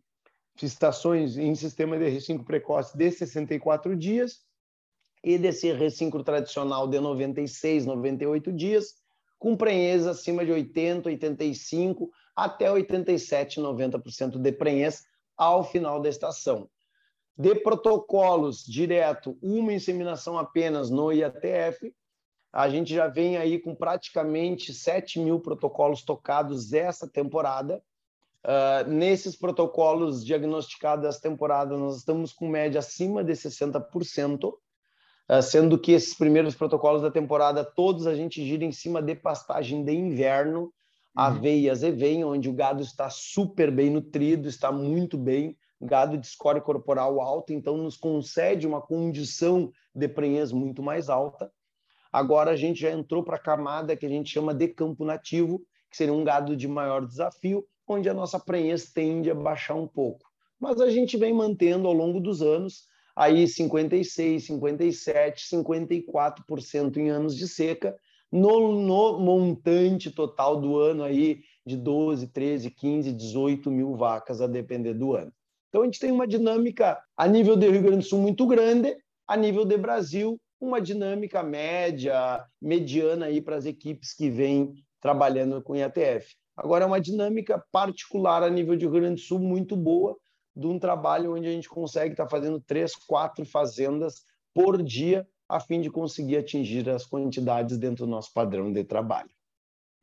estações 0.63 1.37
em 1.37 1.55
sistema 1.55 1.99
de 1.99 2.09
recinco 2.09 2.45
precoce 2.45 2.97
de 2.97 3.11
64 3.11 3.97
dias 3.97 4.39
e 5.23 5.39
desse 5.39 5.73
recinco 5.73 6.23
tradicional 6.23 6.87
de 6.87 7.01
96, 7.01 7.87
98 7.87 8.53
dias, 8.53 8.95
com 9.39 9.57
prenhez 9.57 10.07
acima 10.07 10.45
de 10.45 10.53
80, 10.53 11.09
85 11.09 12.11
até 12.35 12.71
87, 12.71 13.61
90% 13.61 14.39
de 14.39 14.53
prenhez 14.53 15.05
ao 15.37 15.65
final 15.65 16.01
da 16.01 16.09
estação. 16.09 16.69
De 17.37 17.55
protocolos 17.57 18.65
direto, 18.65 19.37
uma 19.43 19.73
inseminação 19.73 20.39
apenas 20.39 20.91
no 20.91 21.13
IATF, 21.13 21.93
a 22.53 22.69
gente 22.69 22.95
já 22.95 23.09
vem 23.09 23.37
aí 23.37 23.59
com 23.59 23.75
praticamente 23.75 24.73
7 24.73 25.19
mil 25.19 25.41
protocolos 25.41 26.03
tocados 26.03 26.73
essa 26.73 27.09
temporada, 27.09 27.83
Uh, 28.45 28.87
nesses 28.87 29.35
protocolos 29.35 30.23
diagnosticados 30.23 31.03
dessa 31.03 31.19
temporada, 31.19 31.79
nós 31.79 31.97
estamos 31.97 32.31
com 32.31 32.47
média 32.47 32.79
acima 32.79 33.25
de 33.25 33.33
60%, 33.33 34.45
uh, 34.45 34.59
ah, 35.27 35.41
sendo 35.41 35.79
que 35.79 35.93
esses 35.93 36.15
primeiros 36.15 36.55
protocolos 36.55 37.01
da 37.01 37.11
temporada, 37.11 37.65
todos 37.65 38.07
a 38.07 38.15
gente 38.15 38.45
gira 38.47 38.63
em 38.63 38.71
cima 38.71 39.01
de 39.01 39.15
pastagem 39.15 39.83
de 39.83 39.95
inverno. 39.95 40.71
Aveias 41.15 41.83
e 41.83 41.91
vem, 41.91 42.25
onde 42.25 42.49
o 42.49 42.53
gado 42.53 42.83
está 42.83 43.09
super 43.09 43.71
bem 43.71 43.91
nutrido, 43.91 44.49
está 44.49 44.73
muito 44.73 45.17
bem, 45.17 45.57
gado 45.81 46.19
de 46.19 46.27
score 46.27 46.61
corporal 46.61 47.21
alto, 47.21 47.53
então 47.53 47.77
nos 47.77 47.97
concede 47.97 48.67
uma 48.67 48.81
condição 48.81 49.71
de 49.95 50.09
prenhez 50.09 50.51
muito 50.51 50.83
mais 50.83 51.09
alta. 51.09 51.53
Agora 52.13 52.53
a 52.53 52.57
gente 52.57 52.81
já 52.81 52.91
entrou 52.91 53.23
para 53.23 53.37
a 53.37 53.41
camada 53.41 53.97
que 53.97 54.07
a 54.07 54.09
gente 54.09 54.31
chama 54.31 54.55
de 54.55 54.69
campo 54.69 55.05
nativo, 55.05 55.61
que 55.91 55.97
seria 55.97 56.15
um 56.15 56.25
gado 56.25 56.57
de 56.57 56.67
maior 56.67 57.07
desafio, 57.07 57.65
onde 57.87 58.09
a 58.09 58.15
nossa 58.15 58.41
prenhez 58.41 58.93
tende 58.93 59.31
a 59.31 59.35
baixar 59.35 59.75
um 59.75 59.87
pouco. 59.87 60.25
Mas 60.59 60.81
a 60.81 60.91
gente 60.91 61.17
vem 61.17 61.33
mantendo 61.33 61.87
ao 61.87 61.93
longo 61.93 62.21
dos 62.21 62.41
anos 62.41 62.87
aí 63.15 63.47
56, 63.47 64.47
57, 64.47 65.45
54% 65.49 66.97
em 66.97 67.11
anos 67.11 67.37
de 67.37 67.47
seca, 67.47 67.97
no, 68.35 68.73
no, 68.73 69.21
montante 69.21 70.11
total 70.11 70.61
do 70.61 70.77
ano 70.77 71.05
aí 71.05 71.43
de 71.65 71.77
12, 71.77 72.27
13, 72.27 72.69
15, 72.69 73.13
18 73.13 73.71
mil 73.71 73.95
vacas, 73.95 74.41
a 74.41 74.49
depender 74.49 74.93
do 74.93 75.15
ano. 75.15 75.33
Então 75.69 75.83
a 75.83 75.85
gente 75.85 76.01
tem 76.01 76.11
uma 76.11 76.27
dinâmica 76.27 77.01
a 77.17 77.29
nível 77.29 77.57
do 77.57 77.71
Rio 77.71 77.83
Grande 77.83 77.99
do 77.99 78.05
Sul 78.05 78.21
muito 78.21 78.45
grande, 78.45 78.97
a 79.29 79.37
nível 79.37 79.65
de 79.65 79.77
Brasil, 79.77 80.37
uma 80.61 80.81
dinâmica 80.81 81.45
média, 81.45 82.45
mediana 82.61 83.27
aí 83.27 83.41
para 83.41 83.55
as 83.55 83.67
equipes 83.67 84.13
que 84.13 84.29
vêm 84.29 84.75
trabalhando 85.01 85.63
com 85.63 85.77
IATF. 85.77 86.35
Agora, 86.57 86.85
é 86.85 86.87
uma 86.89 87.01
dinâmica 87.01 87.65
particular 87.71 88.43
a 88.43 88.51
nível 88.51 88.75
de 88.75 88.85
Rio 88.85 88.95
Grande 88.95 89.23
do 89.23 89.27
Sul 89.27 89.39
muito 89.39 89.77
boa, 89.77 90.17
de 90.57 90.67
um 90.67 90.79
trabalho 90.79 91.37
onde 91.37 91.47
a 91.47 91.53
gente 91.53 91.69
consegue 91.69 92.15
estar 92.15 92.29
fazendo 92.29 92.61
três, 92.61 92.97
quatro 92.97 93.45
fazendas 93.45 94.23
por 94.53 94.83
dia, 94.83 95.25
a 95.55 95.61
fim 95.61 95.81
de 95.81 95.89
conseguir 95.89 96.39
atingir 96.39 96.89
as 96.91 97.07
quantidades 97.07 97.79
dentro 97.79 98.07
do 98.07 98.11
nosso 98.11 98.33
padrão 98.33 98.73
de 98.73 98.83
trabalho. 98.83 99.31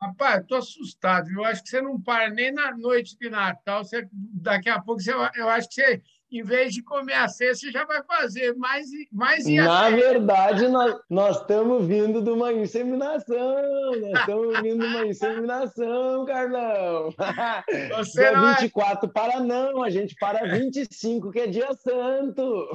Rapaz, 0.02 0.42
estou 0.42 0.58
assustado. 0.58 1.30
Eu 1.30 1.44
acho 1.44 1.62
que 1.62 1.70
você 1.70 1.82
não 1.82 2.02
para 2.02 2.30
nem 2.30 2.52
na 2.52 2.76
noite 2.76 3.18
de 3.20 3.30
Natal. 3.30 3.84
Você, 3.84 4.08
daqui 4.12 4.70
a 4.70 4.82
pouco, 4.82 5.02
você, 5.02 5.12
eu 5.12 5.50
acho 5.50 5.68
que 5.68 5.76
você 5.76 6.02
em 6.32 6.42
vez 6.44 6.74
de 6.74 6.82
comer 6.82 7.16
a 7.16 7.28
cesta, 7.28 7.68
você 7.68 7.72
já 7.72 7.84
vai 7.84 8.02
fazer 8.04 8.56
mais, 8.56 8.88
mais 9.12 9.46
Na 9.46 9.90
verdade, 9.90 10.66
nós, 10.70 10.96
nós 11.10 11.42
estamos 11.42 11.86
vindo 11.86 12.22
de 12.22 12.30
uma 12.30 12.54
inseminação. 12.54 14.00
Nós 14.00 14.20
estamos 14.22 14.62
vindo 14.62 14.80
de 14.80 14.96
uma 14.96 15.06
inseminação, 15.06 16.26
Carlão. 16.26 17.14
Você 17.98 18.22
dia 18.22 18.32
não 18.32 18.56
24 18.56 19.10
é... 19.10 19.12
para 19.12 19.40
não, 19.42 19.84
a 19.84 19.90
gente 19.90 20.16
para 20.16 20.48
25, 20.58 21.32
que 21.32 21.42
é 21.42 21.48
dia 21.48 21.74
santo. 21.74 22.66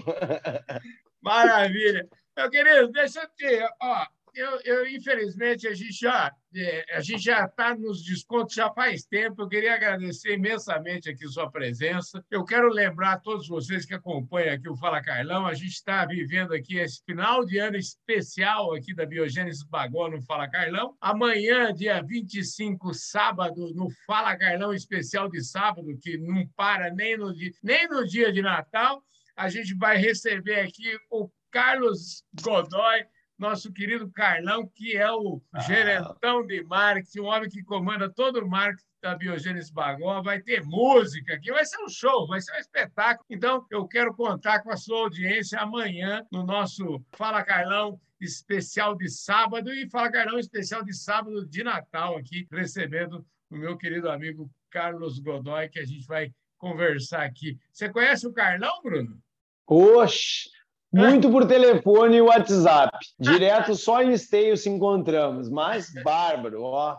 Maravilha. 1.23 2.07
Meu 2.37 2.51
querido, 2.51 2.92
deixa 2.92 3.20
eu 3.20 3.29
te... 3.29 3.68
Ó, 3.81 4.07
eu, 4.37 4.61
eu, 4.64 4.87
infelizmente, 4.87 5.66
a 5.66 5.72
gente 5.72 5.99
já 5.99 6.31
é, 6.55 6.85
a 6.94 7.01
gente 7.01 7.22
já 7.22 7.46
está 7.46 7.75
nos 7.75 8.05
descontos 8.05 8.55
já 8.55 8.70
faz 8.70 9.05
tempo. 9.05 9.40
Eu 9.40 9.49
queria 9.49 9.75
agradecer 9.75 10.35
imensamente 10.35 11.09
aqui 11.09 11.27
sua 11.27 11.51
presença. 11.51 12.22
Eu 12.31 12.44
quero 12.44 12.68
lembrar 12.68 13.12
a 13.12 13.18
todos 13.18 13.49
vocês 13.49 13.87
que 13.87 13.94
acompanham 13.94 14.55
aqui 14.55 14.68
o 14.68 14.77
Fala 14.77 15.03
Carlão, 15.03 15.46
a 15.46 15.55
gente 15.55 15.72
está 15.72 16.05
vivendo 16.05 16.53
aqui 16.53 16.77
esse 16.77 17.03
final 17.05 17.46
de 17.46 17.59
ano 17.59 17.79
especial 17.79 18.75
aqui 18.75 18.94
da 18.94 19.07
Biogênese 19.07 19.66
Bagó 19.68 20.11
no 20.11 20.20
Fala 20.20 20.49
Carlão. 20.49 20.94
Amanhã, 21.01 21.72
dia 21.72 22.03
25, 22.03 22.92
sábado, 22.92 23.72
no 23.75 23.88
Fala 24.07 24.37
Carlão 24.37 24.75
especial 24.75 25.31
de 25.31 25.42
sábado, 25.42 25.96
que 26.03 26.18
não 26.18 26.46
para 26.55 26.90
nem 26.90 27.16
no 27.16 27.33
nem 27.62 27.88
no 27.88 28.07
dia 28.07 28.31
de 28.31 28.42
Natal, 28.42 29.03
a 29.35 29.49
gente 29.49 29.75
vai 29.75 29.96
receber 29.96 30.61
aqui 30.61 30.96
o 31.11 31.31
Carlos 31.51 32.25
Godoy, 32.43 33.05
nosso 33.39 33.73
querido 33.73 34.11
Carlão, 34.11 34.67
que 34.75 34.97
é 34.97 35.11
o 35.11 35.43
ah. 35.53 35.61
gerentão 35.61 36.47
de 36.47 36.63
marketing, 36.65 37.21
um 37.21 37.27
homem 37.27 37.51
que 37.51 37.63
comanda 37.63 38.11
todo 38.11 38.41
o 38.41 38.49
marketing 38.49 38.87
da 39.03 39.15
Biogênese 39.15 39.73
Bagó, 39.73 40.23
vai 40.23 40.41
ter 40.41 40.65
música 40.65 41.35
aqui, 41.35 41.53
vai 41.53 41.65
ser 41.65 41.79
um 41.83 41.89
show, 41.89 42.27
vai 42.27 42.41
ser 42.41 42.53
um 42.53 42.59
espetáculo. 42.59 43.27
Então, 43.31 43.67
eu 43.71 43.87
quero 43.87 44.15
contar 44.15 44.61
com 44.61 44.71
a 44.71 44.77
sua 44.77 45.01
audiência 45.01 45.61
amanhã 45.61 46.27
no 46.33 46.43
nosso 46.45 47.05
Fala 47.13 47.45
Carlão 47.45 48.01
especial 48.21 48.97
de 48.97 49.09
sábado 49.09 49.73
e 49.73 49.89
Fala 49.91 50.11
Carlão 50.11 50.39
especial 50.39 50.83
de 50.83 50.95
sábado 50.95 51.47
de 51.47 51.63
Natal 51.63 52.17
aqui, 52.17 52.47
recebendo 52.51 53.25
o 53.51 53.57
meu 53.57 53.77
querido 53.77 54.11
amigo 54.11 54.51
Carlos 54.71 55.19
Godoy, 55.19 55.69
que 55.69 55.79
a 55.79 55.85
gente 55.85 56.07
vai 56.07 56.33
conversar 56.59 57.23
aqui. 57.23 57.59
Você 57.73 57.89
conhece 57.89 58.27
o 58.27 58.33
Carlão, 58.33 58.83
Bruno? 58.83 59.23
Oxe, 59.67 60.49
muito 60.97 61.31
por 61.31 61.47
telefone 61.47 62.17
e 62.17 62.21
WhatsApp. 62.21 62.99
Direto 63.19 63.75
só 63.75 64.03
em 64.03 64.13
esteio 64.13 64.57
se 64.57 64.69
encontramos. 64.69 65.49
Mas, 65.49 65.93
bárbaro, 66.03 66.63
ó. 66.63 66.99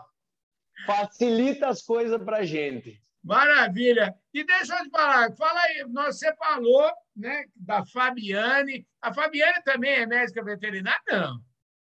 Facilita 0.86 1.68
as 1.68 1.82
coisas 1.82 2.22
para 2.22 2.44
gente. 2.44 3.00
Maravilha. 3.22 4.14
E 4.32 4.44
deixa 4.44 4.78
eu 4.78 4.84
te 4.84 4.90
falar, 4.90 5.32
fala 5.36 5.60
aí, 5.60 5.84
você 5.92 6.34
falou 6.36 6.90
né, 7.16 7.44
da 7.56 7.84
Fabiane. 7.84 8.86
A 9.02 9.12
Fabiane 9.12 9.62
também 9.64 9.90
é 9.90 10.06
médica 10.06 10.42
veterinária, 10.42 11.00
não? 11.10 11.40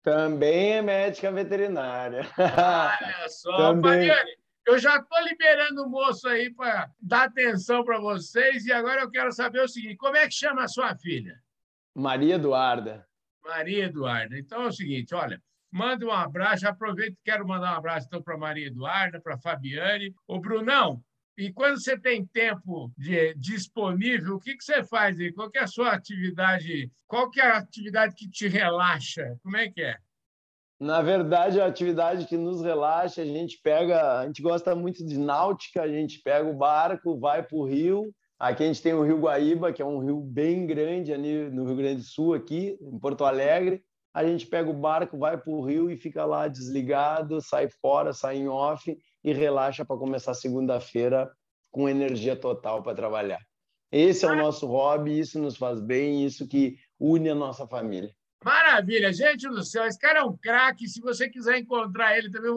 Também 0.02 0.72
é 0.72 0.82
médica 0.82 1.30
veterinária. 1.30 2.26
Olha 2.36 3.28
só, 3.28 3.56
também. 3.56 4.08
Fabiane, 4.08 4.30
eu 4.66 4.78
já 4.78 4.96
estou 4.96 5.20
liberando 5.22 5.84
o 5.84 5.88
moço 5.88 6.28
aí 6.28 6.52
para 6.52 6.90
dar 7.00 7.24
atenção 7.24 7.84
para 7.84 7.98
vocês 7.98 8.66
e 8.66 8.72
agora 8.72 9.02
eu 9.02 9.10
quero 9.10 9.32
saber 9.32 9.60
o 9.62 9.68
seguinte: 9.68 9.96
como 9.96 10.16
é 10.16 10.26
que 10.26 10.34
chama 10.34 10.64
a 10.64 10.68
sua 10.68 10.94
filha? 10.96 11.40
Maria 11.94 12.36
Eduarda. 12.36 13.06
Maria 13.44 13.84
Eduarda. 13.86 14.38
Então 14.38 14.62
é 14.62 14.66
o 14.66 14.72
seguinte, 14.72 15.14
olha, 15.14 15.40
manda 15.72 16.04
um 16.06 16.12
abraço, 16.12 16.66
aproveito 16.68 17.14
e 17.14 17.24
quero 17.24 17.46
mandar 17.46 17.74
um 17.74 17.78
abraço 17.78 18.06
então 18.06 18.22
para 18.22 18.36
Maria 18.36 18.66
Eduarda, 18.68 19.20
para 19.20 19.38
Fabiane. 19.38 20.14
O 20.26 20.38
Brunão, 20.38 21.02
E 21.36 21.50
quando 21.52 21.80
você 21.80 21.98
tem 21.98 22.26
tempo 22.26 22.92
de, 22.98 23.34
disponível, 23.34 24.34
o 24.34 24.40
que, 24.40 24.54
que 24.56 24.62
você 24.62 24.84
faz 24.84 25.18
aí? 25.18 25.32
Qual 25.32 25.48
é 25.54 25.60
a 25.60 25.66
sua 25.66 25.92
atividade? 25.92 26.90
Qual 27.06 27.30
que 27.30 27.40
é 27.40 27.46
a 27.46 27.56
atividade 27.56 28.14
que 28.14 28.28
te 28.28 28.46
relaxa? 28.46 29.38
Como 29.42 29.56
é 29.56 29.70
que 29.70 29.80
é? 29.80 29.96
Na 30.78 31.00
verdade, 31.00 31.58
a 31.58 31.66
atividade 31.66 32.26
que 32.26 32.36
nos 32.36 32.62
relaxa, 32.62 33.22
a 33.22 33.24
gente 33.24 33.58
pega, 33.62 34.20
a 34.20 34.26
gente 34.26 34.42
gosta 34.42 34.74
muito 34.74 35.02
de 35.04 35.18
náutica, 35.18 35.82
a 35.82 35.88
gente 35.88 36.20
pega 36.22 36.46
o 36.48 36.56
barco, 36.56 37.18
vai 37.18 37.42
para 37.42 37.56
o 37.56 37.66
rio. 37.66 38.14
Aqui 38.40 38.62
a 38.62 38.66
gente 38.66 38.80
tem 38.80 38.94
o 38.94 39.02
Rio 39.02 39.18
Guaíba, 39.18 39.70
que 39.70 39.82
é 39.82 39.84
um 39.84 39.98
rio 39.98 40.18
bem 40.18 40.66
grande 40.66 41.12
ali 41.12 41.50
no 41.50 41.66
Rio 41.66 41.76
Grande 41.76 41.96
do 41.96 42.06
Sul, 42.06 42.32
aqui 42.32 42.78
em 42.80 42.98
Porto 42.98 43.22
Alegre. 43.22 43.84
A 44.14 44.24
gente 44.24 44.46
pega 44.46 44.70
o 44.70 44.72
barco, 44.72 45.18
vai 45.18 45.36
para 45.36 45.52
o 45.52 45.62
rio 45.62 45.90
e 45.90 45.96
fica 45.98 46.24
lá 46.24 46.48
desligado, 46.48 47.42
sai 47.42 47.68
fora, 47.68 48.14
sai 48.14 48.38
em 48.38 48.48
off 48.48 48.96
e 49.22 49.32
relaxa 49.34 49.84
para 49.84 49.98
começar 49.98 50.32
segunda-feira 50.32 51.30
com 51.70 51.86
energia 51.86 52.34
total 52.34 52.82
para 52.82 52.96
trabalhar. 52.96 53.40
Esse 53.92 54.24
é 54.24 54.28
o 54.30 54.36
nosso 54.36 54.66
hobby, 54.66 55.18
isso 55.18 55.38
nos 55.38 55.58
faz 55.58 55.78
bem, 55.78 56.24
isso 56.24 56.48
que 56.48 56.78
une 56.98 57.28
a 57.28 57.34
nossa 57.34 57.66
família. 57.66 58.10
Maravilha, 58.42 59.12
gente 59.12 59.46
do 59.48 59.62
céu, 59.62 59.84
esse 59.84 59.98
cara 59.98 60.20
é 60.20 60.24
um 60.24 60.34
craque. 60.34 60.88
Se 60.88 60.98
você 61.02 61.28
quiser 61.28 61.58
encontrar 61.58 62.16
ele 62.16 62.30
também, 62.30 62.50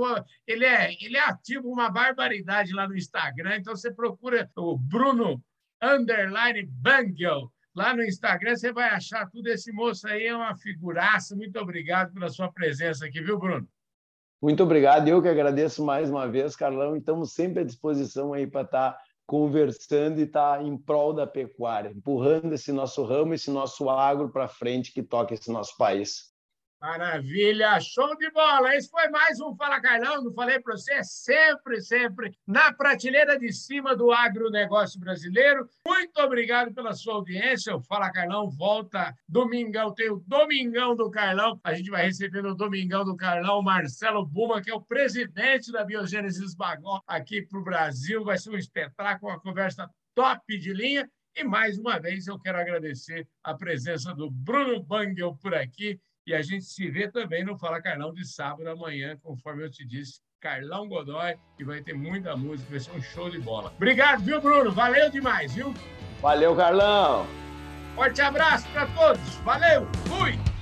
ele, 0.48 0.63
é, 0.63 0.93
ele 1.02 1.17
é 1.17 1.24
ativo 1.26 1.67
uma 1.67 1.89
barbaridade 1.89 2.72
lá 2.72 2.88
no 2.88 2.96
Instagram. 2.96 3.58
Então 3.58 3.76
você 3.76 3.93
procura 3.93 4.50
o 4.56 4.78
Bruno 4.78 5.43
Underline 5.84 6.65
Bangel. 6.65 7.52
Lá 7.76 7.93
no 7.93 8.04
Instagram 8.04 8.56
você 8.56 8.72
vai 8.72 8.89
achar 8.89 9.30
tudo. 9.30 9.48
Esse 9.48 9.72
moço 9.74 10.08
aí 10.08 10.28
é 10.28 10.36
uma 10.36 10.56
figuraça. 10.56 11.36
Muito 11.36 11.60
obrigado 11.60 12.13
pela 12.13 12.30
sua 12.30 12.52
presença 12.52 13.06
aqui, 13.06 13.22
viu, 13.22 13.38
Bruno? 13.38 13.67
Muito 14.41 14.63
obrigado. 14.63 15.08
Eu 15.08 15.22
que 15.22 15.28
agradeço 15.28 15.84
mais 15.84 16.10
uma 16.10 16.28
vez, 16.28 16.56
Carlão. 16.56 16.96
Estamos 16.96 17.34
sempre 17.34 17.62
à 17.62 17.65
disposição 17.65 18.34
aí 18.34 18.48
para 18.48 18.62
estar 18.62 18.98
conversando 19.26 20.19
e 20.19 20.24
estar 20.24 20.63
em 20.63 20.78
prol 20.78 21.13
da 21.13 21.26
pecuária, 21.26 21.89
empurrando 21.89 22.54
esse 22.54 22.72
nosso 22.72 23.04
ramo, 23.04 23.34
esse 23.34 23.50
nosso 23.50 23.89
agro 23.89 24.30
para 24.30 24.48
frente 24.48 24.91
que 24.91 25.02
toca 25.02 25.34
esse 25.34 25.52
nosso 25.52 25.76
país. 25.78 26.33
Maravilha, 26.84 27.80
show 27.80 28.13
de 28.17 28.30
bola. 28.32 28.76
Esse 28.76 28.89
foi 28.89 29.08
mais 29.08 29.39
um 29.39 29.56
Fala 29.56 29.80
Carlão, 29.80 30.22
não 30.22 30.34
falei 30.34 30.60
para 30.60 30.76
você, 30.76 31.02
sempre, 31.02 31.80
sempre 31.80 32.38
na 32.46 32.74
prateleira 32.74 33.39
de 33.39 33.54
cima 33.54 33.96
do 33.96 34.12
agronegócio 34.12 35.00
brasileiro. 35.00 35.65
Muito 35.88 36.19
obrigado 36.19 36.74
pela 36.74 36.91
sua 36.91 37.13
audiência. 37.13 37.74
O 37.74 37.82
Fala 37.82 38.12
Carlão 38.12 38.50
volta 38.50 39.15
domingão, 39.30 39.93
tem 39.93 40.12
o 40.12 40.22
Domingão 40.28 40.93
do 40.93 41.10
Carlão. 41.10 41.58
A 41.63 41.74
gente 41.74 41.89
vai 41.89 42.04
receber 42.04 42.41
no 42.41 42.54
Domingão 42.54 43.06
do 43.06 43.15
Carlão 43.15 43.62
Marcelo 43.62 44.26
Buma, 44.26 44.62
que 44.62 44.69
é 44.69 44.76
o 44.76 44.82
presidente 44.82 45.72
da 45.72 45.86
Biogênesis 45.86 46.54
Bagó 46.54 47.02
aqui 47.08 47.43
para 47.43 47.60
o 47.62 47.63
Brasil. 47.63 48.26
Vai 48.26 48.38
ser 48.38 48.50
um 48.50 48.58
espetáculo, 48.58 49.32
uma 49.32 49.39
conversa 49.39 49.89
top 50.13 50.60
de 50.60 50.74
linha. 50.74 51.10
E 51.34 51.46
mais 51.46 51.80
uma 51.80 51.98
vez 51.98 52.28
eu 52.28 52.38
quero 52.38 52.60
agradecer 52.60 53.26
a 53.41 53.54
presença 53.54 54.13
do 54.13 54.30
Bruno 54.30 54.84
Bangel 54.84 55.36
por 55.41 55.56
aqui 55.56 55.98
e 56.26 56.34
a 56.34 56.42
gente 56.42 56.66
se 56.66 56.90
vê 56.90 57.10
também 57.10 57.44
no 57.44 57.58
Fala 57.58 57.82
Carlão 57.82 58.14
de 58.14 58.26
sábado 58.26 58.70
amanhã, 58.70 59.18
conforme 59.22 59.64
eu 59.64 59.70
te 59.70 59.86
disse, 59.86 60.22
Carlão 60.40 60.88
Godoy, 60.88 61.36
e 61.58 61.64
vai 61.64 61.82
ter 61.82 61.94
muita 61.94 62.36
música, 62.36 62.70
vai 62.70 62.80
ser 62.80 62.92
um 62.92 63.02
show 63.02 63.30
de 63.30 63.40
bola. 63.40 63.72
Obrigado, 63.76 64.24
viu, 64.24 64.42
Bruno? 64.42 64.72
Valeu 64.72 65.10
demais, 65.10 65.54
viu? 65.54 65.74
Valeu, 66.22 66.56
Carlão! 66.56 67.26
Forte 67.96 68.22
abraço 68.22 68.68
para 68.70 68.88
todos. 68.88 69.36
Valeu, 69.38 69.88
fui! 70.08 70.53